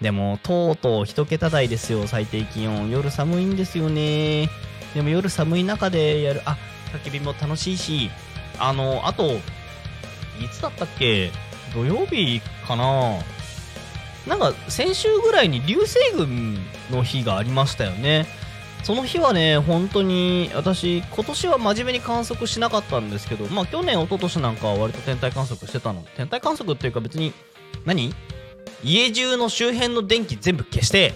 [0.00, 2.90] でも、とうとう一桁台ですよ、最低気温。
[2.90, 4.48] 夜寒いんですよね。
[4.94, 6.56] でも夜寒い中でやる、あ、
[6.92, 8.10] 焚き火も楽しいし、
[8.58, 9.32] あの、あと、
[10.40, 11.30] いつだったっけ？
[11.74, 13.18] 土曜日かな？
[14.26, 16.58] なんか先週ぐらいに流星群
[16.90, 18.26] の日がありましたよね。
[18.84, 26.04] その日はね、本当に私、今年は真面目に観測しなかったんですけど、まあ去年、一昨年なんかは割と天体観測してたの。
[26.16, 27.32] 天体観測っていうか別に、
[27.84, 28.12] 何？
[28.82, 31.14] 家中の周辺の電気全部消して、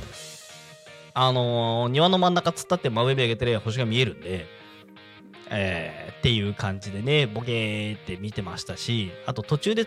[1.13, 4.47] あのー庭の真ん中突っ立って真上見上げてりゃ星が見えるんで、
[5.51, 9.87] えーっていう感じでね、ボケーって見てましたし、あと途中で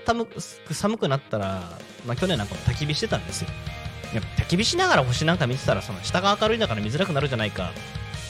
[0.71, 1.63] 寒くなったら、
[2.05, 3.49] まあ去年なんかも焚き火してたんですよ。
[4.13, 7.71] や焚き火しながら星なんか見てたら、その下が明るいんだから見づらくなるじゃないか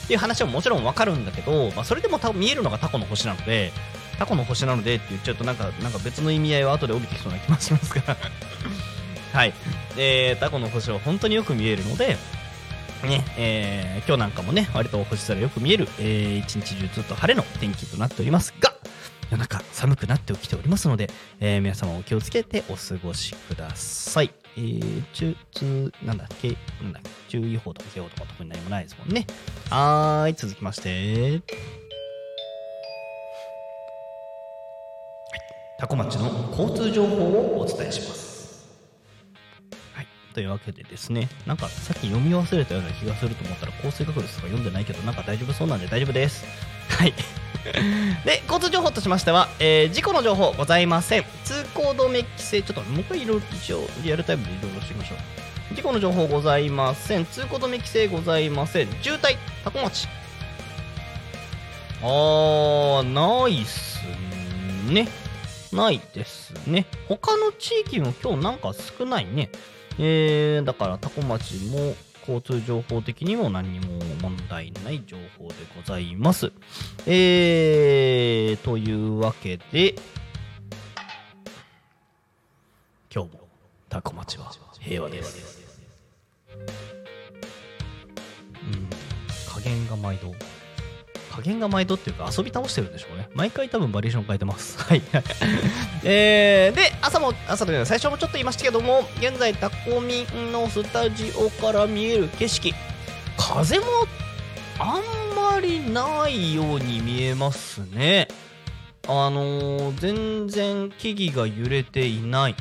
[0.04, 3.72] っていう話はもちろんわかるんだけど、まあそれでも見えるのがタコの星なので、
[4.18, 8.16] タコの星なのでって言っちゃうとなんか、なんか別の意味合いは後で降りてきそうな気もしますから。
[9.32, 9.54] はい。
[9.96, 12.16] えー、タコの星は本当によく見えるので、
[13.08, 18.74] ね、えー今日なんかもね、割と星空よく見える、えー一日中ずっと晴れの天気となっておりますが、
[19.30, 21.10] 夜中寒くなってきておりますので、
[21.40, 24.30] えー皆様お気をつけてお過ごしください。
[24.56, 29.26] えー、中、通、なんだっけ、なんだっけ、注意報とか警報とか特に何もないですもんね。
[29.70, 31.40] はーい、続きまして、
[35.78, 38.29] タコ町の交通情報をお伝えします。
[40.34, 46.44] というわけでですね、なんかさっき読み忘れたような気がすると思ったら降水確率とか読んでないけど、なんか大丈夫そうなんで大丈夫です。
[46.88, 47.14] はい。
[48.24, 51.24] で、交通情報としましては、えー事故の情報ございません。
[51.44, 55.74] 通行止め規制、ちょっともう一回いろいろ一応リアルタイムでいろいろしてみましょう。
[55.74, 57.26] 事故の情報ございません。
[57.26, 58.88] 通行止め規制ございません。
[59.02, 60.08] 渋滞、タコ町。
[62.02, 64.00] あー、ないっす
[64.88, 65.06] ね。
[65.72, 66.86] ないですね。
[67.08, 69.50] 他の地域も今日なんか少ないね。
[70.02, 76.52] えー、だからタコ町も交通情報的にも何にも問題ない情報でございます。
[77.06, 79.94] えー、というわけで、
[83.14, 83.40] 今日も
[83.90, 85.60] タコ町は平和です。
[88.62, 88.88] うん、
[89.52, 90.34] 加減が毎度。
[91.40, 93.28] 加減が毎度っていうか遊び倒してるんでしょうね。
[93.34, 94.78] 毎回多分バリエーション変えてます。
[94.84, 95.02] はい。
[96.04, 102.74] えー、で、朝も、朝というか最初もちょっと言いましたけども、現在タコミンのスタジオから見える景色、
[103.36, 103.86] 風も
[104.78, 108.28] あんまりないように見えますね。
[109.08, 112.54] あのー全然木々が揺れていない。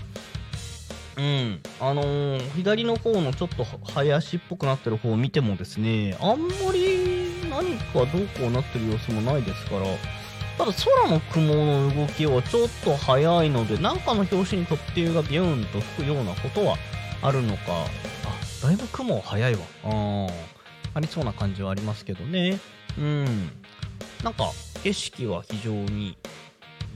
[1.18, 6.99] うん、あのー左の方のちょっと林っぽくなってる方を見てもですね、あんまり
[7.62, 9.86] 何かどうこうなってる様子もないですから、
[10.58, 16.78] ただ空の雲の動きはちょっと速いので、なんかの拍子に突風がビューンと吹くようなことは
[17.22, 19.60] あるのか、あ、だいぶ雲は速いわ。
[19.84, 20.28] あ
[20.94, 22.60] ありそうな感じはありますけどね。
[22.98, 23.26] うん。
[24.24, 24.52] なんか
[24.84, 26.18] 景色は非常に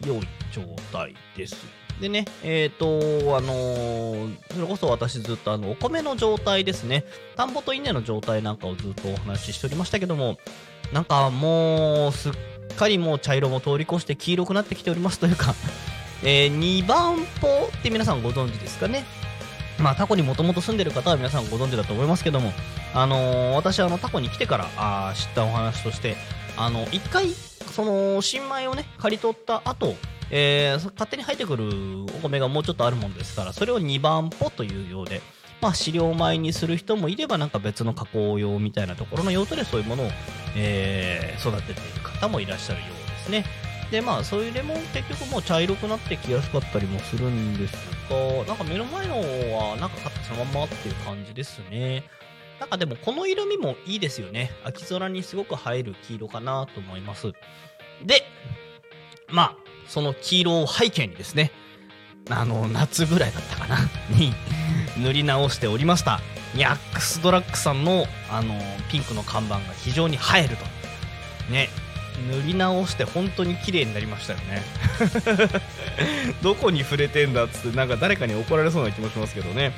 [0.05, 1.55] 良い状態です
[2.01, 2.85] でね、えっ、と、
[3.37, 7.05] あのーそれこそ私ずっとあの、お米の状態ですね。
[7.35, 10.37] 田んぼと稲の状態なんかをずっとお話ししておりましたけども、
[10.91, 12.33] なんかもう、すっ
[12.75, 15.55] かりもう茶色も通り越して黄色くなってきておりますというか、
[16.23, 19.05] えー、2番穂って皆さんご存知ですかね。
[19.79, 22.53] まあ、タコにもともと住んでる方は皆さんご存知だと思いますけども、
[22.93, 26.15] あの私あのタコに来てからあ知ったお話として、
[26.57, 29.95] あの、一回、その、新米をね、刈り取った後、
[30.35, 31.65] えー勝手に生えてくる
[32.05, 35.21] お米がもうちょっとあるもんですから、それを2番穂というようで、
[35.61, 40.09] まあ、飼料米にする人もいれば、なんか別の加工用みたいなところの用途でそういうものを、
[40.55, 43.45] えー育てている方もいらっしゃるようですね。
[43.91, 47.73] で、まあ、そういうレモン結局もう茶色くなってきやすかったりもするんです
[48.09, 48.17] が、
[48.47, 49.17] なんか目の前の
[49.55, 52.03] は、なんか買ってそのままっていう感じですね。
[52.59, 54.49] なんかでもこの色味もいいですよね。
[54.63, 57.33] 秋空にすごく映える黄色かなと思います。
[58.03, 58.23] で、
[59.29, 61.51] まあ、その黄色を背景にですね、
[62.29, 63.77] あの、夏ぐらいだったかな
[64.15, 64.33] に
[64.97, 66.21] 塗り直しておりました。
[66.53, 68.59] ニャックスドラッグさんの、あの、
[68.91, 70.65] ピンクの看板が非常に映えると。
[71.51, 71.69] ね。
[72.29, 74.61] 塗り直して本当に綺麗になりましたよね。
[76.43, 79.73] どこに触れてんだっつって、なんか誰かに怒られそうな気もしますけどね。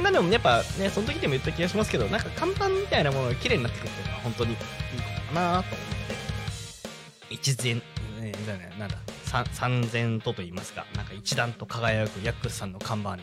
[0.00, 4.64] まあでもやっぱね、その時でも言った気がしますけど、なんか看板みたいなものが綺麗になってくるっていうのは本当にいいこ
[5.28, 6.14] とかなと思って。
[7.30, 7.56] 一、
[8.24, 13.22] えーだねなんだ、三三千とと言いますか、なんか一段と輝くヤックスさんの看板に、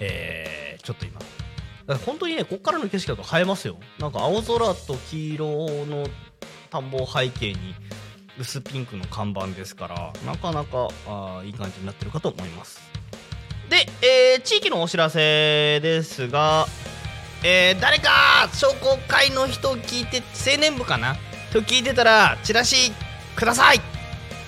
[0.00, 1.20] えー、ちょっと今、
[2.06, 3.76] 本当にね、こっからの景色だと映えますよ。
[3.98, 5.46] なんか青空と黄色
[5.86, 6.06] の
[6.70, 7.74] 田んぼを背景に、
[8.38, 12.80] 薄ピンクの看板ですから、なかなかあいい感じになってるかと思います。
[13.68, 16.66] で、えー地域のお知らせですが、
[17.42, 21.16] えー誰か商工会の人聞いて青年部かな？
[21.52, 22.92] と聞いてたらチラシ
[23.34, 23.80] ください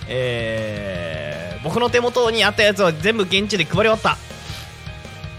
[0.09, 4.17] えー僕の手元にあったやつは全部現地で配り終わった。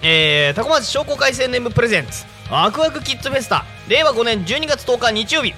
[0.01, 2.23] えー、タコ町商工会青年部プレゼンツ。
[2.49, 3.65] ワクワクキッズフェスタ。
[3.89, 5.53] 令和5年12月10日日曜日。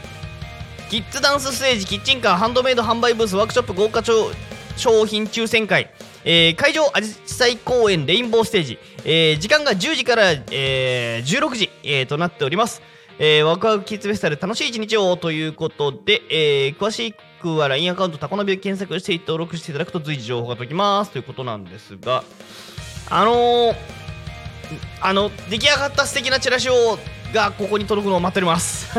[0.89, 5.89] キッズダンスステージキッチンカーハンドメイド販売ブースワークショップ豪華商品抽選会、
[6.23, 12.81] えー会場あじさい公園レインボーステージ、えー時間が10時から、えー16時、えーとなっております。
[13.17, 17.15] えーワクワクキッズフェスタで楽しい一日をということで、えー詳しい
[17.45, 21.11] くは LINE アカウントタコナビを検索して登録していただくと随時情報が届きます。
[21.11, 22.23] ということなんですが
[23.09, 23.75] あのー
[24.99, 26.97] あの出来上がった素敵なチラシを
[27.31, 28.89] がここに届くのを待っております。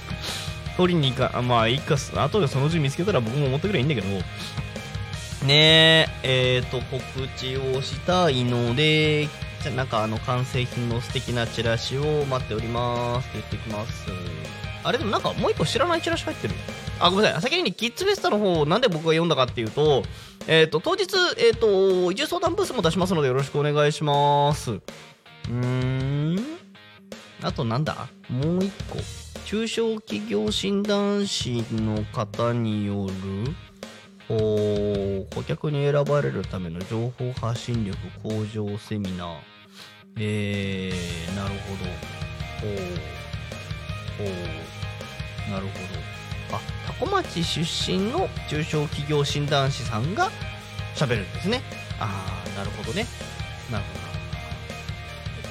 [0.76, 4.22] 取りに行かまあいいか後でそのうち見つけたら僕も持ってくればいいんだけどね
[5.46, 7.02] ええー、と告
[7.38, 9.28] 知をしたいので
[9.62, 13.28] じゃなんかあの完成品の素敵なチラシを待っております。
[13.28, 14.06] って言ってきます。
[14.84, 16.54] あれでもなんかもう一個知らないチラシ入ってる。
[17.00, 17.42] あごめんなさい。
[17.42, 20.02] 先にキッズフェスタの方なんで僕が読んだかっていうと
[20.46, 21.04] えっ、と当日
[21.38, 24.72] えっ、と移住相談ブースも出しますのでよろしくお願いします。
[24.72, 26.38] うーん。
[27.42, 28.08] あとなんだ？
[28.28, 28.98] もう一個。
[29.44, 33.54] 中小企業診断士の方による
[34.28, 39.36] お顧客に選ばれるための情報発信力向上セミナー。
[40.18, 41.84] えー、なるほど。
[42.60, 42.76] ほう
[44.18, 46.07] ほうなるほど。
[47.00, 50.30] あ多古町出身の中小企業診断士さんが
[50.94, 51.62] 喋るんですね。
[52.00, 53.06] ああなるほどね。
[53.70, 54.00] なるほど。
[54.00, 54.18] なる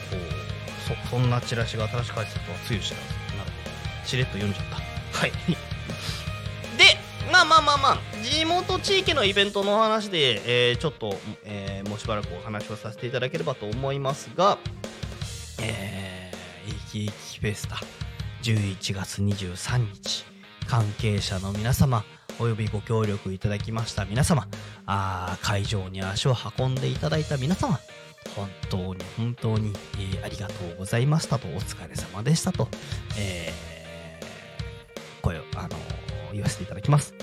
[0.10, 3.04] ほどほうそそんなチラシが新しく書いてたとはつゆ知らず。
[3.38, 3.70] なるほ
[4.02, 4.08] ど。
[4.08, 4.76] しれっと読んじゃった。
[5.20, 5.32] はい。
[6.78, 6.98] で
[7.32, 14.58] まあまあまあまあ地元地域のイベントのお話で、えーちょっと、えーもうしばらくお話をさせていただければと思いますが
[15.62, 17.80] えー、生き生きフェスタ
[18.44, 20.37] 11月23日。
[20.68, 22.04] 関係者の皆様
[22.40, 24.48] およびご協力いただきました皆様
[24.86, 27.80] あ会場に足を運んでいただいた皆様
[28.36, 32.68] 本当に本当に、えーありがとうございましたとお疲れ様でしたと、
[33.18, 35.74] えー声を、あのー
[36.34, 37.14] 言わせていただきます。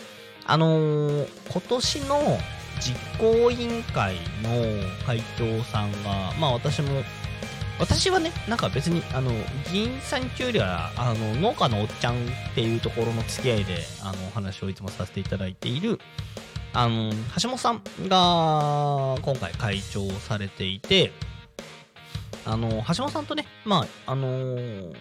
[0.46, 2.38] あの今年の
[2.80, 7.02] 実行委員会の会長さんがまあ私も
[7.78, 9.32] 私はね、なんか別に、あの、
[9.72, 12.18] 議員さんというよりは、あの、農家のおっちゃんっ
[12.54, 15.98] ていうところの付き合いで、あの、お話をいつもさせていただいている、
[16.72, 21.12] あの、橋本さんが、今回会長をされていて、
[22.44, 24.92] あの、橋本さんとね、まあ、あのー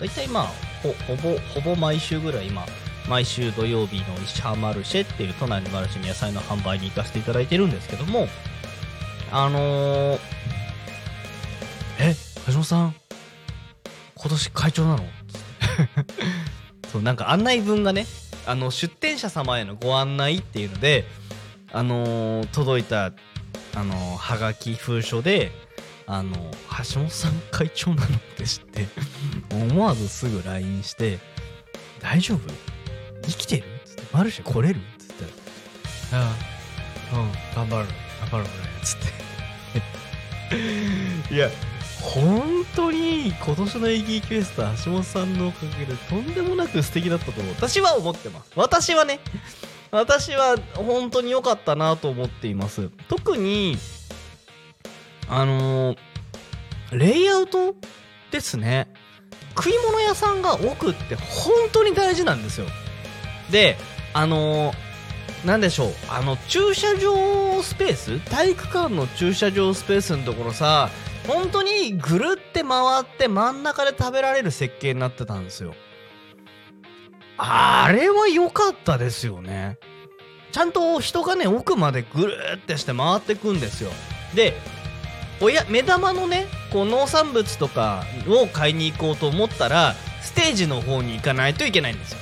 [0.00, 0.46] 大体まあ、
[0.82, 2.66] ほ、ほぼ、ほぼ毎週ぐらい、今、
[3.08, 8.26] 毎週土曜日の石浜マルシェっていう都内のマルシェに野菜の販売に行かせていただいてるんですけども、
[9.30, 10.41] あのー
[11.98, 12.14] え
[12.46, 12.94] 橋本さん
[14.16, 14.98] 今年会長なの？
[14.98, 18.06] つってそうなんか案内文がね
[18.46, 21.04] あの出店者様へのご案内っていうので
[21.72, 23.12] あのー届いた
[23.74, 25.50] あのはがき封書で
[26.06, 26.34] あの
[26.92, 28.86] 橋本さん会長なのって知って
[29.52, 31.18] 思わずすぐ LINE して
[32.02, 32.40] 「大丈夫？
[33.24, 35.24] 生きてる?」っつって「マルシェ来れる?」っつって
[36.12, 36.34] 「あ
[37.14, 37.88] あうん頑張る
[38.20, 38.44] 頑張る俺」
[38.82, 38.98] っつっ
[41.30, 41.48] て いや
[42.02, 47.54] 本当に今年のイギークエスト橋本さんのおかげでとんでもなく素敵だったと思う。
[47.54, 48.50] 私は思ってます。
[48.56, 49.20] 私はね。
[49.90, 52.90] 私は本当に良かったなと思っています。
[53.08, 53.76] 特に
[55.28, 55.98] あのー
[56.92, 57.74] レイアウト
[58.30, 58.88] ですね。
[59.56, 62.66] 食い物屋さんが奥って本当に大事なんですよ。
[63.50, 63.76] で
[64.12, 65.92] あのーなんでしょう。
[66.08, 68.18] あの駐車場スペース？
[68.30, 70.88] 体育館の駐車場スペースのところさ
[71.26, 75.74] 本当にぐるって回って真ん中で食べられる設計になってたんですよ。
[77.38, 79.78] あれは良かったですよね。
[80.52, 83.90] ちゃんと人がね奥までぐるってして回ってくんですよ。
[84.34, 84.54] で
[85.40, 92.18] おや目玉のねこう農産物とかを買いに行こうと思ったらステージの方に行かないといけないんですよ。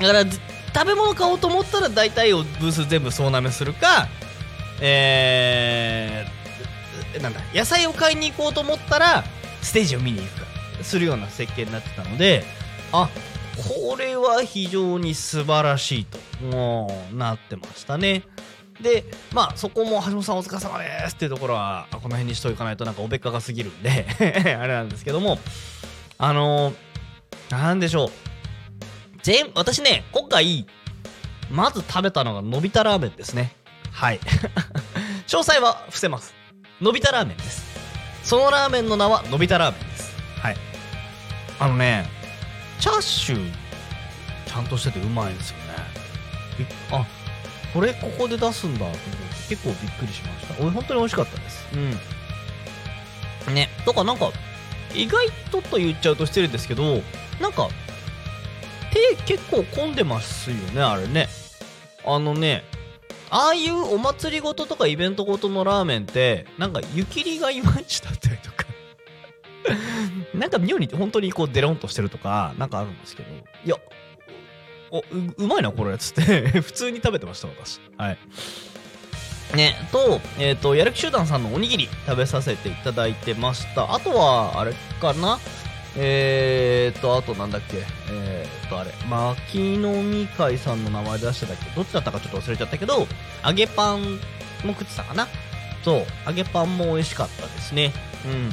[0.00, 4.08] だから食べ物買おうと思ったら大体をブース全部総なめするか
[4.82, 6.35] えー、
[7.20, 9.24] なんだ野菜を買いに行こうと思ったら
[9.62, 10.46] ステージを見に行くか
[10.82, 12.44] するような設計になってたので
[12.92, 13.08] あ
[13.88, 18.22] これは非常に素晴らしいともうなってましたね。
[18.80, 24.06] でまあそこも橋本さんお疲れ様ですっていうところはこの辺にしといかないとなんかおべっかが過ぎるんで
[24.60, 25.38] あれなんですけども
[26.18, 26.74] あのー、
[27.50, 28.10] なんでしょう。
[29.22, 30.66] 全私ね今回
[31.50, 33.56] まず食べたのがのび太ラーメンですね。
[33.92, 34.20] はい。
[35.26, 36.34] 詳細は伏せます。
[36.80, 37.64] のび太ラーメンです。
[38.22, 40.14] そのラーメンの名はのび太ラーメンです。
[40.40, 40.56] はい。
[41.58, 42.06] あのね
[42.78, 43.50] チャーシュー
[44.46, 45.64] ちゃんとしててうまいんですよね。
[46.58, 47.06] びあ
[47.72, 48.80] これここで出すんだ。
[48.80, 49.08] と思って
[49.48, 50.62] 結構びっくりしました。
[50.62, 51.66] おい本当に美味しかったです。
[53.48, 53.54] うん。
[53.54, 53.70] ね。
[53.86, 54.30] とかなんか
[54.94, 57.00] 意外とと言っちゃうと失礼ですけど
[57.40, 57.68] なんか
[58.92, 61.28] 手結構混んでますよねあれね。
[62.04, 62.64] あのね
[63.30, 68.66] ああいうお祭りごととかイベントごとのラーメンってなんか湯切りがいまいちだったりとか。
[70.34, 73.28] なんか妙に本当にこうデロンとしてるとかなんかあるんですけど。
[73.64, 73.76] いや
[74.90, 75.02] おう
[75.38, 76.48] うまいなこれっつって。
[76.62, 77.80] 普通に食べてました私。
[77.96, 78.18] はい。
[79.54, 83.92] ねとえっ、とやる気集団さんのおにぎり食べさせていただいてました。
[83.92, 85.38] あとはあれかな？
[85.98, 87.78] えー、っと、あとなんだっけ、
[88.10, 91.70] えー、っと、あれ、牧野みかいさんの名前出してたっけ？
[91.74, 93.06] どっちだったかちょっと忘れちゃったけど、
[93.46, 94.18] 揚げパンも
[94.68, 95.26] 食ってたかな？
[95.84, 97.92] そう、揚げパンも美味しかったですね。
[98.24, 98.50] うん。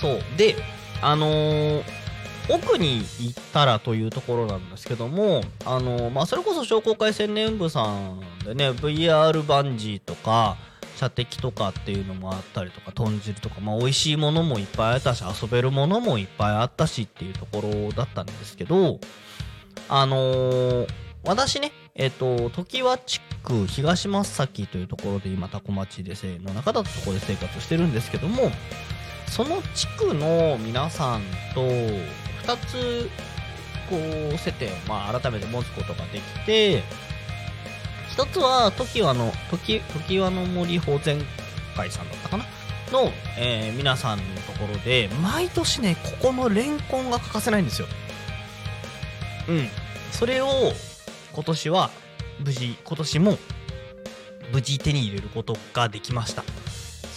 [0.00, 0.20] そう。
[0.36, 0.56] で、
[1.02, 1.82] あのー
[2.50, 10.56] 奥に行ったらというところなんですけども、あのまあ、それこそ商工会青年部さんでね、VR バンジーとか、
[10.98, 18.98] 射的とかっていうのもあったりとか豚汁とか、まあ、美味しいものもいっぱいあったし遊べるものもいっぱいあったしっていうところだったんですけど
[19.88, 20.88] あのー
[21.24, 28.50] 私ねえっ、と常盤地区東松崎というところで今多古町でせの中だとそこで生活してるんですけども
[29.26, 31.22] その地区の皆さん
[31.54, 33.10] と2つ
[33.90, 33.96] こ
[34.34, 36.82] う接点をまあ改めて持つことができて
[38.18, 41.24] 一つは、時はの、時、時はの森保全
[41.76, 42.44] 会さんだったかな？
[42.90, 47.86] の、えー皆さんのところで、毎年ね、ここのレンコンが欠かせないんですよ。
[49.46, 49.68] うん。
[50.10, 50.48] それを、
[51.32, 51.90] 今年は、
[52.40, 53.38] 無事、今年も、
[54.52, 56.42] 無事手に入れることができました。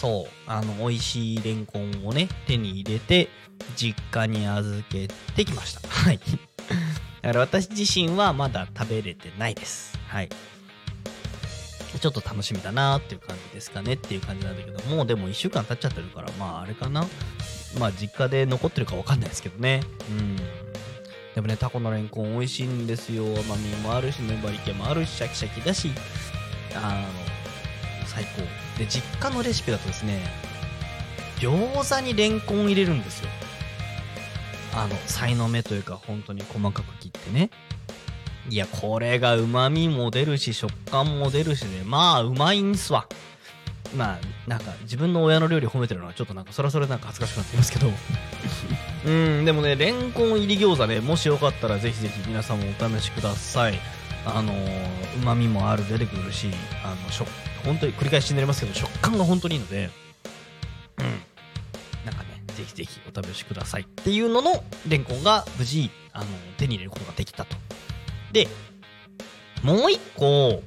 [0.00, 3.28] そう、あの、美味しいレンコンをね、手に入れて、
[3.74, 5.80] 実家に預けてきました。
[5.88, 6.20] はい。
[7.22, 9.98] だから私自身はまだ食べれてないです。
[10.06, 10.28] はい。
[12.02, 17.06] ちょっと楽しみだなっていう感じですかねっていう感じなんだけどもうでも1週間経っちゃってるからまああれかな。
[17.78, 19.82] まあ実家で残ってるかわかんないですけどね。
[20.10, 20.36] うん。
[21.34, 23.24] でもねタコのレンコン美味しいんですよ。
[23.24, 25.92] 甘みもあるし粘り気もあるしシャキシャキだし。
[26.74, 27.06] あ
[28.00, 28.42] の最高。
[28.78, 30.20] で実家のレシピだとですね
[31.38, 33.28] 餃子にレンコン入れるんですよ。
[34.74, 37.50] あのさいの目というか本当に細かく切ってね。
[38.48, 43.06] いや、これが旨味も出るし、食感も出るしね、まあ、うまいんすわ。
[43.96, 47.90] まあ、なんか、自分の親の料理褒めてるのは、ちょっとなんか、それはそれなんか恥ずかしくなってきますけど。
[49.06, 53.78] うん、でもね、レンコン入り餃子ね、もしよかったら、ぜひぜひ皆さんもお試しください。
[54.24, 56.50] あのー、旨味もある、出てくるし、
[56.84, 57.28] あの、食、
[57.64, 59.90] 本当に繰り返しになりますけど、食感が本当にいいので、
[60.98, 61.06] うん。
[62.04, 66.26] なんかね、ぜひぜひお試しくださいっていうのの、レンコンが無事、あの、
[66.56, 67.56] 手に入れることができたと。
[68.32, 68.48] で、
[69.62, 70.62] もう一個、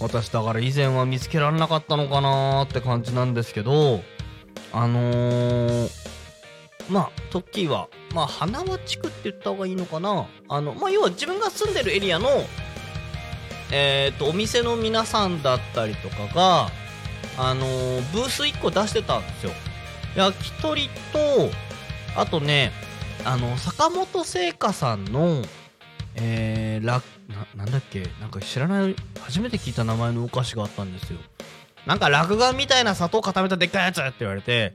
[0.00, 4.00] 私だから以前は見つけられなかったのかなーって感じなんですけど
[4.72, 5.90] あのー、
[6.88, 10.28] まあトッキーはまあ花輪地区って言った方がいいのかな。
[10.48, 12.28] あのまあ要は自分が住んでるエリアの
[13.70, 16.68] えっ、とお店の皆さんだったりとかが
[17.36, 19.52] あのーブース1個出してたんですよ。
[20.16, 21.50] 焼き鳥と
[22.16, 22.72] あとね
[23.24, 25.42] あの坂本製菓さんの
[26.20, 28.04] えー、ラななんだっけ？
[28.20, 31.18] なんか知らない初めて聞いた名前のお菓子があったんですよ。
[31.86, 34.74] なんか落眼みたいな砂糖固めたでっかいやつって言われて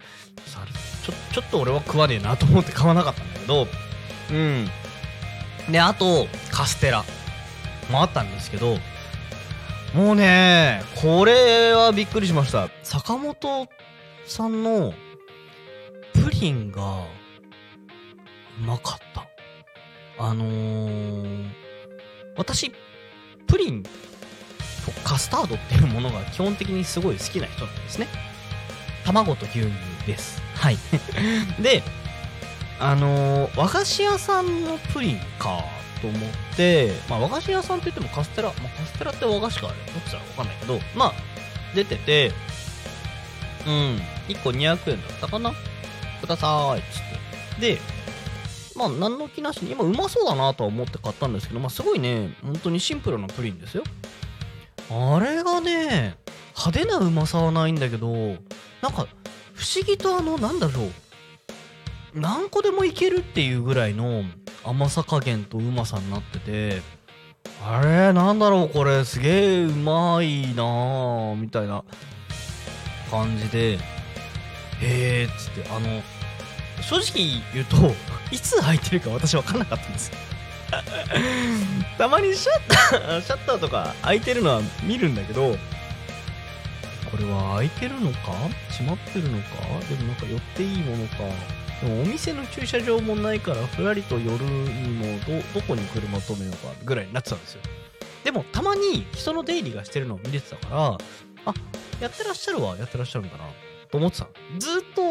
[1.03, 3.67] ちょちょっと俺は食わねえなと思って買わなかったんだけど
[4.31, 4.67] うん。
[5.69, 7.03] であとカステラ
[7.91, 8.77] もあったんですけど
[9.93, 12.69] もうねこれはびっくりしました。
[12.83, 13.67] 坂本
[14.25, 14.93] さんの
[16.13, 17.01] プリンが
[18.59, 19.12] うまかった。
[20.17, 21.49] あのー、
[22.37, 22.71] 私
[23.47, 23.89] プリンと
[25.03, 28.07] カスタードっていうものが基本的にすごい好きな人なんですね。
[29.05, 29.71] 卵と牛乳
[30.05, 30.41] です。
[30.55, 30.77] はい。
[31.61, 31.83] で
[32.79, 35.63] あのー和菓子屋さんのプリンか
[36.01, 41.13] と思って、まあ、和菓子屋さんって言ってもカステラ、まあ、カステラって和菓子かあれどっちだか分かんないけどまあ
[41.73, 42.31] 出てて
[43.65, 45.53] うん1個200円だったかな。
[46.23, 47.01] くださーいっつっ
[47.59, 47.75] て。
[47.75, 47.81] で
[48.75, 53.83] まあ何の気なしに今うまそうだなとは思って買ったんですけどまあすごいね本当にシンプルなプリンですよ。
[54.89, 56.17] あれがね
[56.55, 59.07] 派手なうまさはないんだけどなんか
[59.53, 60.91] 不思議とあのなんだろう
[62.13, 64.23] 何個でもいけるっていうぐらいの
[64.63, 66.81] 甘さ加減とうまさになってて
[67.65, 70.63] あれなんだろうこれすげえうまいな
[71.31, 71.83] あみたいな
[73.09, 73.79] 感じでへ
[74.81, 76.01] えっつってあの
[76.89, 77.95] 正直言うと
[78.31, 80.11] いつ空いてるか私分かんなかったんです
[81.97, 82.61] たまにシャッ
[82.91, 85.55] ター シャッターとか開いてるのは見るんだけど
[87.11, 88.31] これは開いてるのか？
[88.71, 89.45] 閉まってるのか？
[89.87, 91.17] でもなんか寄っていいものか？
[91.81, 96.73] でもお店の駐車場もないからふらりと寄るにもどどこに車止めようか？
[96.83, 97.61] ぐらいになってたんですよ。
[98.23, 100.97] でもたまに人の出入りがしてるのを見れてたから
[101.45, 101.53] あ
[101.99, 103.43] やってらっしゃるわやってらっしゃるんだな。
[103.93, 104.31] と思ってたの。
[104.59, 105.01] ずっと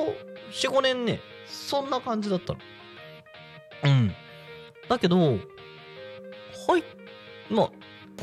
[0.51, 2.59] 45年ねそんな感じだったの。
[3.85, 4.13] うん。
[4.89, 5.39] だけどはい
[7.49, 7.71] まあ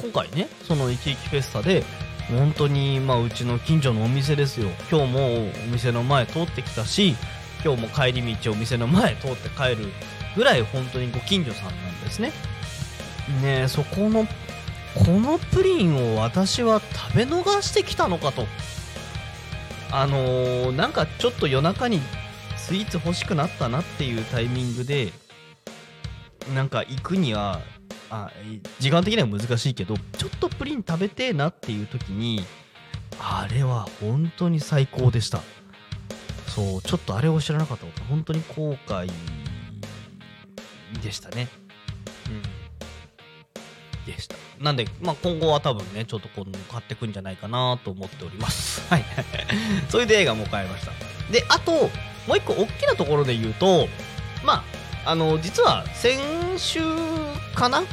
[0.02, 1.86] 今回ねそのイキイキフェスタで
[2.30, 4.68] 本当にまあうちの近所のお店ですよ。
[4.92, 7.16] 今日もお店の前通ってきたし
[7.64, 9.90] 今日も帰り道お店の前通って帰る
[10.36, 12.34] ぐらい本当にご近所さんなんですね。
[13.42, 14.28] ねえそこの
[14.96, 18.46] このプリンを私は食べ逃してきたのかと
[19.92, 22.00] あのーなんかちょっと夜中に
[22.58, 25.12] スイーツ欲しくなったなっていうタイミングで
[26.54, 27.62] なんか行くには
[28.12, 28.32] あ
[28.80, 32.44] 時間的には難しいけどちょっとプリン食べてえなっていう時に
[33.20, 35.42] あれは本当に最高でした。
[36.48, 38.04] そうちょっとあれを知らなかったこと。
[38.06, 39.12] 本当に後悔
[41.04, 41.48] でしたね。
[42.28, 44.12] うん。
[44.12, 44.36] でした。
[44.60, 48.82] なんで、まあ、今後は多分ねちょっとこの買ってくんじゃないかなと思っております。
[48.92, 49.06] はい。
[49.90, 50.92] それで映画も買いました。
[51.32, 51.72] であと
[52.28, 53.88] もう一個大きなところで言うと
[54.44, 54.64] ま
[55.06, 56.20] ああの実は先
[56.58, 56.82] 週
[57.56, 57.84] かな？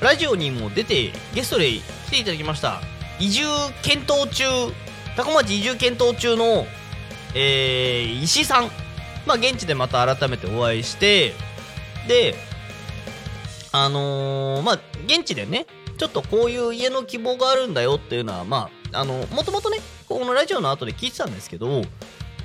[0.00, 2.80] ラジオにも出てゲストで来ていただきました
[3.18, 3.42] 移住
[3.82, 4.44] 検討中
[5.16, 6.66] 高町移住検討中の、
[7.34, 8.70] えー石井さん。
[9.26, 11.34] まあ現地でまた改めてお会いして
[12.06, 12.34] で
[13.72, 15.66] あのーまあ現地でね
[15.98, 21.82] ちょっとこういう家の希望があるんだよっていうのはまああのもともとねこのラジオの後で聞いてたんですけど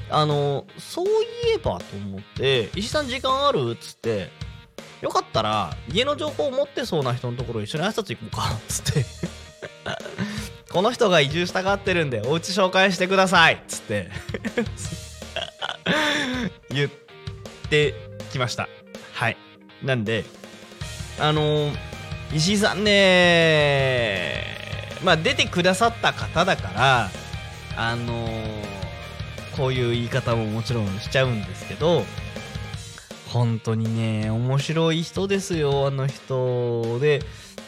[0.09, 1.09] あのそうい
[1.55, 4.29] えばと思って石井さん時間あるっつって
[5.01, 9.05] よかったら家の情報を持ってそうな人のところ一緒に挨拶行こうかつって。
[10.71, 14.09] この人が移住したがってるんでお家紹介してくださいつって。
[16.71, 16.89] 言っ
[17.69, 17.93] て
[18.31, 18.67] きました。
[19.13, 19.37] はい。
[19.83, 20.25] なんで
[21.19, 21.71] あの
[22.33, 24.45] 石井さんね
[25.03, 27.09] まあ出てくださった方だから
[27.77, 28.29] あの
[29.57, 32.03] こういう言い方ももちろんしちゃうんですけど
[33.29, 36.99] 本当にね面白い人ですよあの人。
[36.99, 37.21] で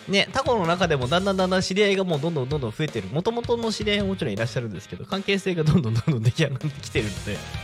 [0.07, 3.07] ねタコの中でもだんだんだんだん知り合いがもうどんどんどんどん増えてる。
[3.07, 7.11] もともとの知り合いはもちろんいらっしゃるんですけど関係性がどんどんどんどん出来上がってきてるの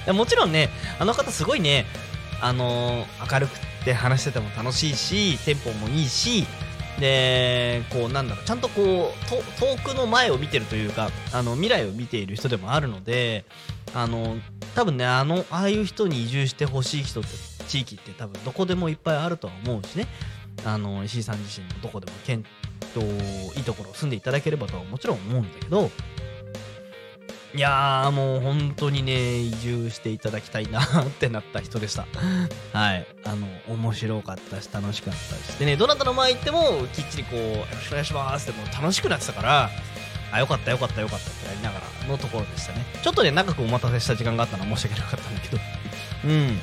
[0.06, 0.12] で。
[0.14, 1.86] もちろんねあの方すごいね
[2.42, 6.46] あのー明るくて話してても楽しいしテンポもいいし
[7.00, 13.46] でこうなんだろうちゃんとこう遠くの前を見てるというかあの未来を見ている人でもあるので
[13.94, 14.38] あの
[14.76, 17.30] 多分ねあのああいう人に移住してほしい人って
[17.68, 20.08] 地域って多分どこでもいっぱいあるとは思うしね。
[20.66, 22.44] あの石井さん自身もどこでも県
[22.94, 25.90] といいところを住んでいただければとはもちろん思うんだけど
[27.54, 32.06] いやーもう本当にね移住していただきたいなってなった人でした。
[32.72, 33.06] はい。
[33.26, 35.20] あの面白かったし楽しかった
[35.52, 35.58] し。
[35.58, 39.70] でねどなたの前行ってもきっちりこうよろしくお願いしますってもう楽しくなってたから
[40.32, 42.86] あよかったよかったよかったってやりながらのところでしたね。
[43.04, 45.58] ちょっとね長くお待たせした時間があったのは申し訳なかったんだけど。
[46.26, 46.60] うん。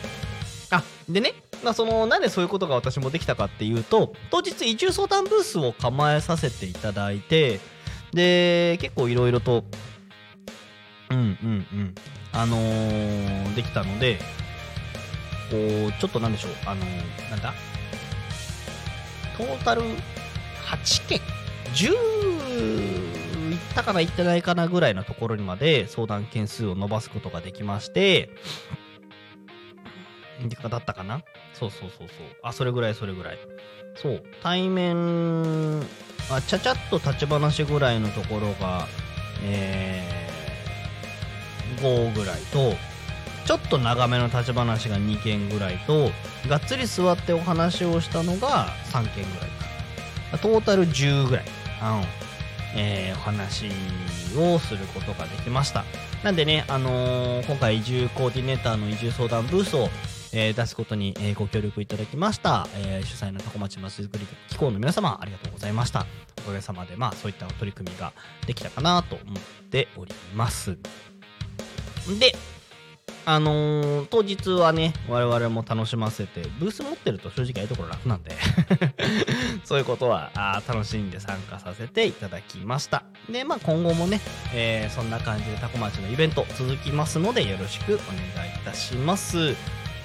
[0.70, 1.34] あでね、
[1.64, 7.60] まあ、そのなんでそういうことが私もできたかっていうと当日移住相談ブースを構えさせていただいて
[8.12, 9.64] で結構いろいろと
[11.10, 11.94] うんうんうん。
[12.32, 14.18] あのーできたので
[15.50, 15.56] こ
[15.88, 16.50] うちょっとなんでしょう。
[16.66, 17.54] あのーなんだ？
[19.36, 21.20] トータル8件
[21.74, 21.92] 10
[23.52, 28.30] いったかないってないかなぐらいのところにまで相談件数を伸ばすことができまして
[30.68, 31.22] だったかな？
[31.54, 32.26] そうそうそうそう。
[32.42, 33.38] あそれぐらいそれぐらい。
[33.96, 34.22] そう。
[34.42, 35.80] 対面
[36.30, 38.86] あちゃちゃっと立ち話ぐらいのところが
[39.42, 40.27] えー、
[41.76, 42.74] 5ぐらいと
[43.46, 46.10] ちょっと長めの立ち話が2件ぐらいと
[46.48, 49.50] がっつり座ってお話をしたのが3件ぐらい
[50.32, 51.48] かトータル10ぐらい、うん。
[52.76, 53.70] えーお話
[54.36, 55.84] をすることができました。
[56.22, 59.88] なんでね、あのー今回移住コーディネーターの移住相談ブースを、
[60.32, 66.06] えー出すことに、えーご協力いただきました、えー主催のタコ町まちづくり機構の皆様ありがとうございました。
[66.38, 68.12] おかげさまで、まあ、そういった取り組みが
[68.46, 70.78] できたかなと思っております。
[72.18, 72.34] で
[73.24, 78.34] あのー当日はね我々も楽しませてブース持ってると正直ああいうところ楽なんで
[79.64, 84.20] そういうことはあ楽しんで参加させていただきましたでまあ今後もね、
[84.54, 89.54] えーそんな感じでタコ町のイベント続きますのでよろしくお願いいたします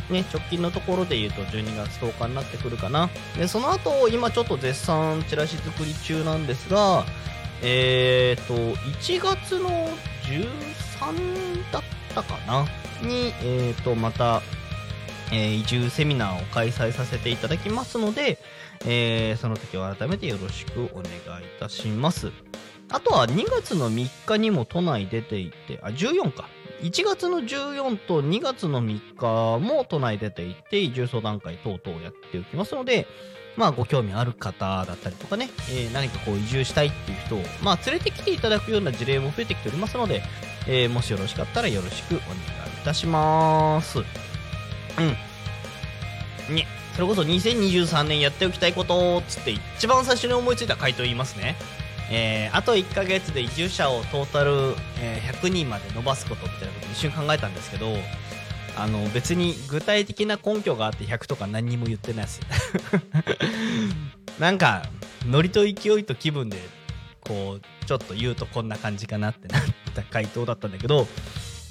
[0.10, 3.10] ね、直近のところで言うと12月10日になってくるかな。
[3.38, 7.06] で、その後、今ちょっと絶賛チラシ作り中なんですが、
[7.62, 8.54] えーと、
[9.00, 9.70] 1月の
[10.24, 10.93] 13
[11.72, 11.84] だっ
[12.14, 12.66] たかな？
[13.02, 14.42] に、えーと、また、
[15.32, 18.40] えー移住セミナーを開催させていただきますので、
[18.86, 21.12] えーその時は改めてよろしくお願いい
[21.60, 22.32] たします。
[22.90, 26.48] あとは2月の3日にも都内出ていて、あ、14か。
[26.82, 33.08] 1月の14と2月の3日も都内出ていて、移住相談会等々やっておきますので、
[33.56, 40.22] まあご興味ある方だったりとかね、えー何かこう移住したいっていう人を、まあ連れてきていただくような事例も増えてきておりますので、
[40.68, 44.00] えーもしよろしかったらよろしくお願いいたします。
[44.00, 44.06] うん。
[46.56, 51.56] ね、それこそ2023年やっておきたいことつって一番最初に思いついた回答言いますね。
[52.12, 57.96] えーあと1ヶ月で移住者をトータル、えー100人まで伸ばすことみたいなこと一瞬考えたんですけど、
[58.78, 62.42] あの別に具体的な根拠があって100とか何にも言ってないです。
[64.40, 64.84] なんか
[65.28, 66.58] ノリと勢いと気分で
[67.22, 69.62] こうちょっと言うとこんな感じかなってなっ
[69.94, 71.08] た回答だったんだけど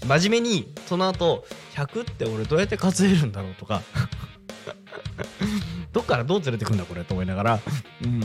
[0.07, 1.45] 真面目にその後
[1.75, 3.83] 100って俺どうやって数えるんだろうとか
[5.93, 7.61] どっからどう連れてくんだこれと思いながら
[8.03, 8.23] うん。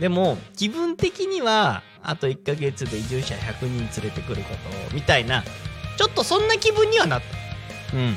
[0.00, 4.54] でも気分的にはあと1ヶ月で移住者100人連れてくるこ
[4.88, 5.44] とみたいな
[5.96, 7.22] ちょっとそんな気分にはなっ
[7.90, 7.96] た。
[7.96, 8.16] うん。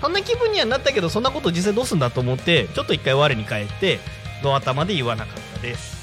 [0.00, 3.98] そんな気分にはなったけどそんなこと実際どうすんだと思ってちょっと一回我に返って
[4.42, 5.96] ドア頭で言わなかったです。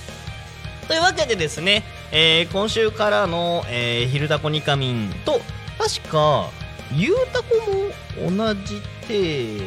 [0.87, 1.83] というわけでですね、
[2.15, 5.41] えー今週からの、えー、昼タコニカミンと
[5.79, 6.47] 確か
[6.95, 7.45] ゆうたこ
[8.21, 9.63] も同じテー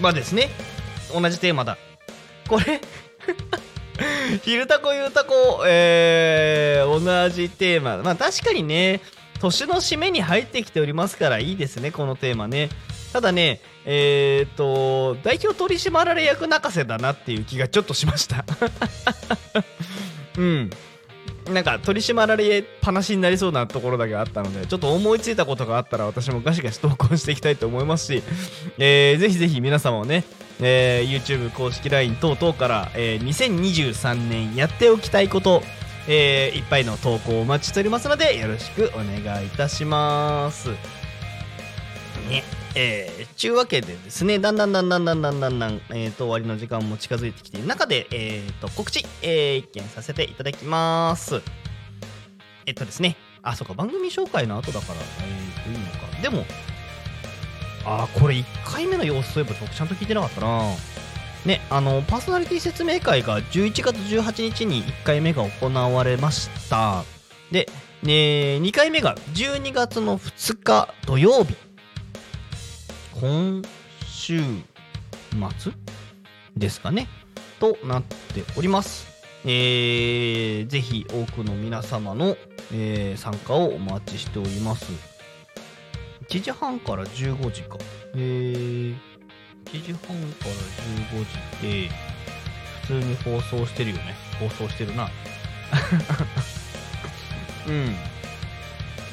[0.00, 0.48] マですね。
[1.14, 1.78] 同じテーマだ。
[2.48, 2.80] これ
[4.42, 7.98] 昼タコゆうたこ、えー同じテーマ。
[7.98, 9.00] まあ確かにね
[9.40, 12.70] 年の締めに入ってきておりますからいいですねこのテーマね。
[13.12, 18.44] ただねえっ、と代表取締役泣かせだなっていう気がちょっとしました。
[20.36, 20.70] うん。
[21.50, 28.22] なんか取り締まられっぱなしになりそうなところだけあったのでちょっと思いついたことがあったら私もガシガシ投稿していきたいと思いますし、
[28.78, 30.24] えーぜひぜひ皆様もね、
[30.60, 35.62] えー YouTube 公式 LINE 等々から、えー2023年やっておきたいこと、
[36.08, 40.70] えーいっぱいの投稿をお待ちしておりますのでよろしくお願いいたします。
[42.28, 51.40] ねえー、ちゅうわけでですね、だんだんだんだんだんだんだんだん、えー、と終わりの時間も近づいてきている中で、えー、と告知、えー一件させていただきます。
[52.66, 56.20] えっとですね、あ、そうか、番組紹介の後だから、えー、といいのか。
[56.20, 56.44] でも、
[57.86, 60.74] あ、これ1回目の様子そういえば僕ちゃんと聞いてなかったな。
[61.46, 67.04] ね、あの、パーソナリティ説明会が11月18日に1回目が行われました。
[67.50, 67.70] で、
[68.02, 68.12] ね、
[68.60, 71.65] 2回目が12月の2日土曜日。
[73.20, 73.62] 今
[74.04, 74.40] 週
[75.60, 75.72] 末
[76.54, 77.08] ですかね
[77.58, 79.06] となっております。
[79.44, 82.36] えー、ぜひ多くの皆様の、
[82.72, 84.92] えー参加をお待ちしております。
[86.28, 87.78] 1時半から15時か。
[88.14, 88.94] えー、
[89.64, 90.14] 1時半から
[91.00, 91.26] 15時っ
[91.62, 91.88] て、
[92.82, 94.14] 普通に放送してるよね。
[94.38, 95.08] 放送してるな。
[97.66, 97.96] うん。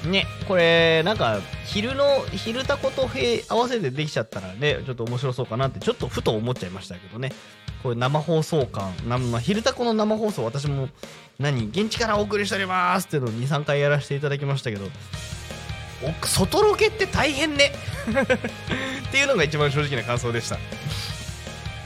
[0.05, 7.31] ね、これ、なんか、昼の、昼タコとへ合わせてできちゃったらね、ちょっと面白そうかなって、ちょっとふと思っちゃいましたけどね。
[7.81, 10.89] これ生放送感、なまあ、昼タコの生放送、私も、
[11.39, 14.85] 何、現地からお送りしておりますっていうのを2、3回やらせていただきましたけど、
[16.21, 17.71] 外ロケって大変ね
[19.07, 20.57] っていうのが一番正直な感想でした。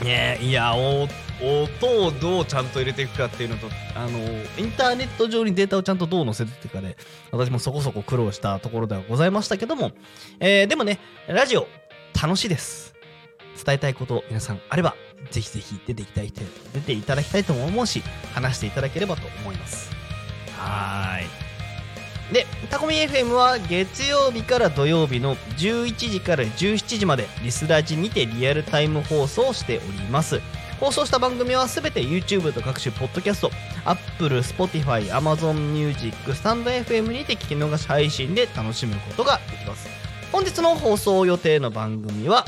[0.04, 1.08] ねいやおっ
[1.42, 4.20] 音をどうちゃんと入れていくかっていうのとあの
[4.58, 6.98] インターネット上にデータをちゃんとどう載せていくかで
[7.32, 9.92] 私もそこそこ苦労したところではございましたけども、
[10.40, 11.68] えーでもねラジオ
[12.20, 12.96] 楽しいです。
[13.64, 14.96] 伝えたいこと皆さんあれば
[15.32, 19.90] ぜひぜひ出ていただきたい出ていただきたいとも思うし話していただければと思います。
[20.58, 21.48] はーい。
[22.34, 30.42] で、タコミ FM は月曜日から土曜日の11時から17時までリスラジにてリアルタイム放送しております。
[30.80, 33.52] 放送した番組はすべて YouTube と各種ポッドキャスト、
[33.84, 39.88] Apple、Spotify、Amazon Music、スタンド FM にて聞き逃し配信で楽しむことができます。
[40.32, 42.46] 本日の放送予定の番組は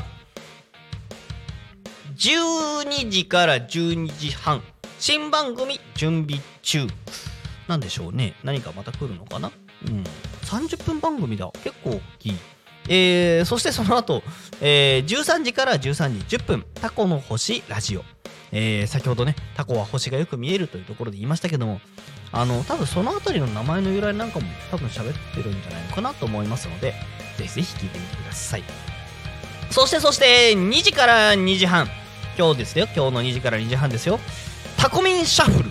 [2.16, 4.62] 12時から12時半
[5.00, 6.86] 新番組準備中。
[7.66, 8.34] なんでしょうね。
[8.44, 9.50] 何かまた来るのかな？
[9.86, 10.04] うん。
[10.42, 11.50] 30分番組だ。
[11.64, 12.36] 結構大きい。
[12.88, 14.22] えー、そしてその後、
[14.60, 18.04] えー、13時から13時10分タコの星ラジオ。
[18.52, 21.80] えー、先ほどねタコは星がよく見えるというところで言いましたけども
[22.32, 26.94] あの多分その辺りの名前の由来なんかも多分喋ってるんじゃないのかなと思いますので
[27.36, 28.62] ぜひぜひ聞いてみてください。
[29.70, 31.86] そしてそして2時から2時半。
[32.36, 32.86] 今日ですよ。
[32.94, 34.18] 今日の2時から2時半ですよ。
[34.76, 35.70] タコミンシャッフル。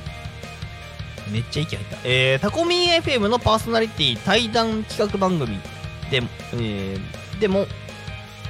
[1.31, 5.57] めっちゃ息入った、えー、タコミン FM のパーソナリティ対談企画番組
[6.09, 6.23] で、
[6.53, 7.67] えーでも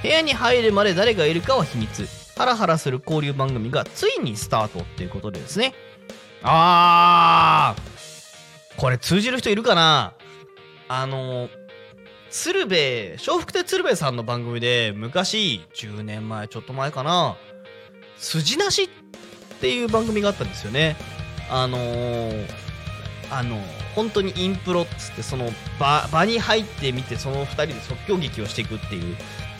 [0.01, 2.18] 部屋に入るまで誰がいるかは秘密。
[2.39, 5.73] ハラハラする交流番組がついにスタートっていうことでですね。
[6.41, 10.13] あーこれ通じる人いるかな？
[10.87, 11.49] あの
[12.29, 17.35] 鶴瓶笑福亭鶴瓶さんの番組で昔10年前ちょっと前かな？
[18.17, 18.87] 筋なしっ
[19.59, 20.95] ていう番組があったんですよね。
[21.51, 22.47] あのー
[23.31, 23.61] あの
[23.95, 29.17] 本当にインプロっつってその場場に入ってみてその2人で即興劇をしていくっていう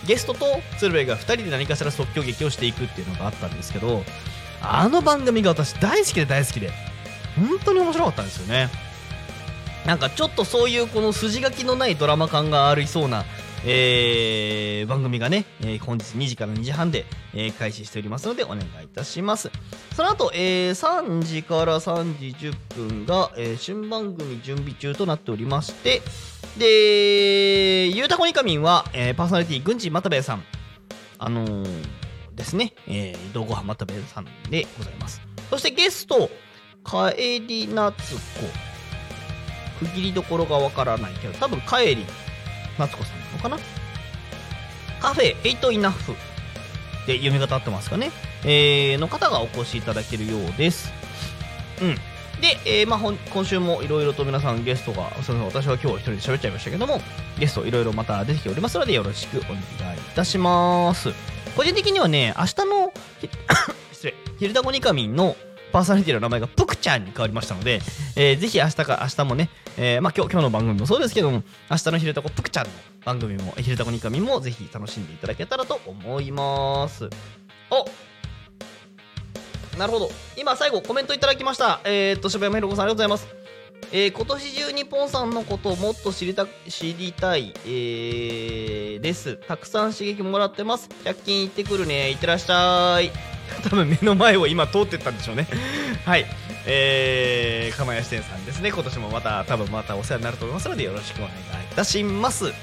[0.09, 4.03] ゲストと鶴瓶が2人で何かしら即興劇をしていくっていうのがあったんですけど
[4.59, 6.71] あの番組が私大好きで大好きで
[7.35, 8.69] 本当に面白かったんですよね。
[9.85, 13.23] なんかちょっとそういうこの筋書きのないドラマ感がありそうな、
[13.65, 17.05] えー番組がね、えー本日2時から2時半で、
[17.35, 19.51] えー開始しておりますのでお願いいたします。
[19.95, 26.01] その後、えー3時から3時10分が、えー新番組準備中となっておりまして
[26.57, 30.43] でゆうたこにかみんは、えーパーソナリティ郡司又兵衛さん。
[31.17, 31.87] あのー
[32.35, 35.21] ですね、えー、道後浜又兵衛さんでございます。
[35.49, 36.29] そしてゲスト
[36.85, 38.19] 帰り夏子
[39.79, 42.05] 区切りどころがわからないけど多分帰り
[42.77, 43.57] 夏子さんなのかな？
[45.01, 46.13] カフェエイトイナフ。
[47.07, 48.11] で読み方合ってますかね？
[48.43, 50.93] えー、の方がお越しいただけるようです。
[51.81, 51.95] うん。
[52.41, 57.01] で、えーまあ、今週もいろいろと皆さんゲストがすみません私は今日一人で喋っちゃいましたけども
[57.37, 59.59] ゲストいろいろまた出てきておりますのでよろしくお願い
[59.97, 61.09] いたします。
[61.55, 62.93] 個人的にはね明日の
[63.91, 65.35] 失礼「ひるたこにかみん」の
[65.71, 67.81] パーソナリティの名前がぷくちゃんに変わりましたので、
[68.15, 72.71] えーぜひ明日か明日もね、えーまあ、今日今日の番組もそうですけども明日のひるたこぷくちゃんの
[73.03, 77.09] 番組もひるたこにかみんもぜひ楽しんでいただけたらと思います。
[77.71, 77.85] お
[79.79, 80.11] なるほど。
[80.35, 81.79] 今最後コメントいただきました。
[81.85, 83.39] えー、っと柴山ひろ子さんありがとうございます。
[83.93, 89.37] えー今年中にポンさんのことをもっと知りた知りたい、えーです。
[89.47, 90.89] たくさん刺激もらってます。
[91.05, 92.11] 100均行ってくるね。
[92.11, 93.09] いってらっしゃい。
[93.63, 95.47] 多分目の前を今通ってったんでしょうね。
[96.05, 96.25] はい。
[96.65, 98.71] えー、釜屋支店さんですね。
[98.71, 101.31] 今年もまた多分またお世話になると思いますのでよろしくお願い
[101.71, 102.53] いたします。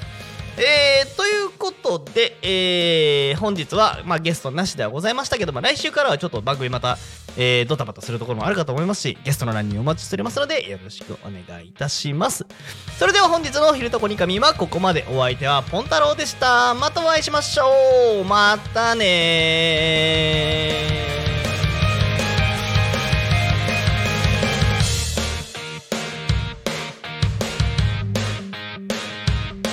[0.58, 6.96] えー、ということで、えー本日は、まあ、ゲストなしではございましたけども来週からはちょっと番組また、
[7.36, 12.46] えードタバタするところもあるかと思いますしゲストの乱入お待ちしておりますのでよろしくお願いいたします。
[12.98, 15.04] それでは本日の「昼とこにかみ」はここまで。
[15.10, 16.74] お相手はポン太郎でした。
[16.74, 18.24] またお会いしましょう。
[18.24, 21.35] またねー。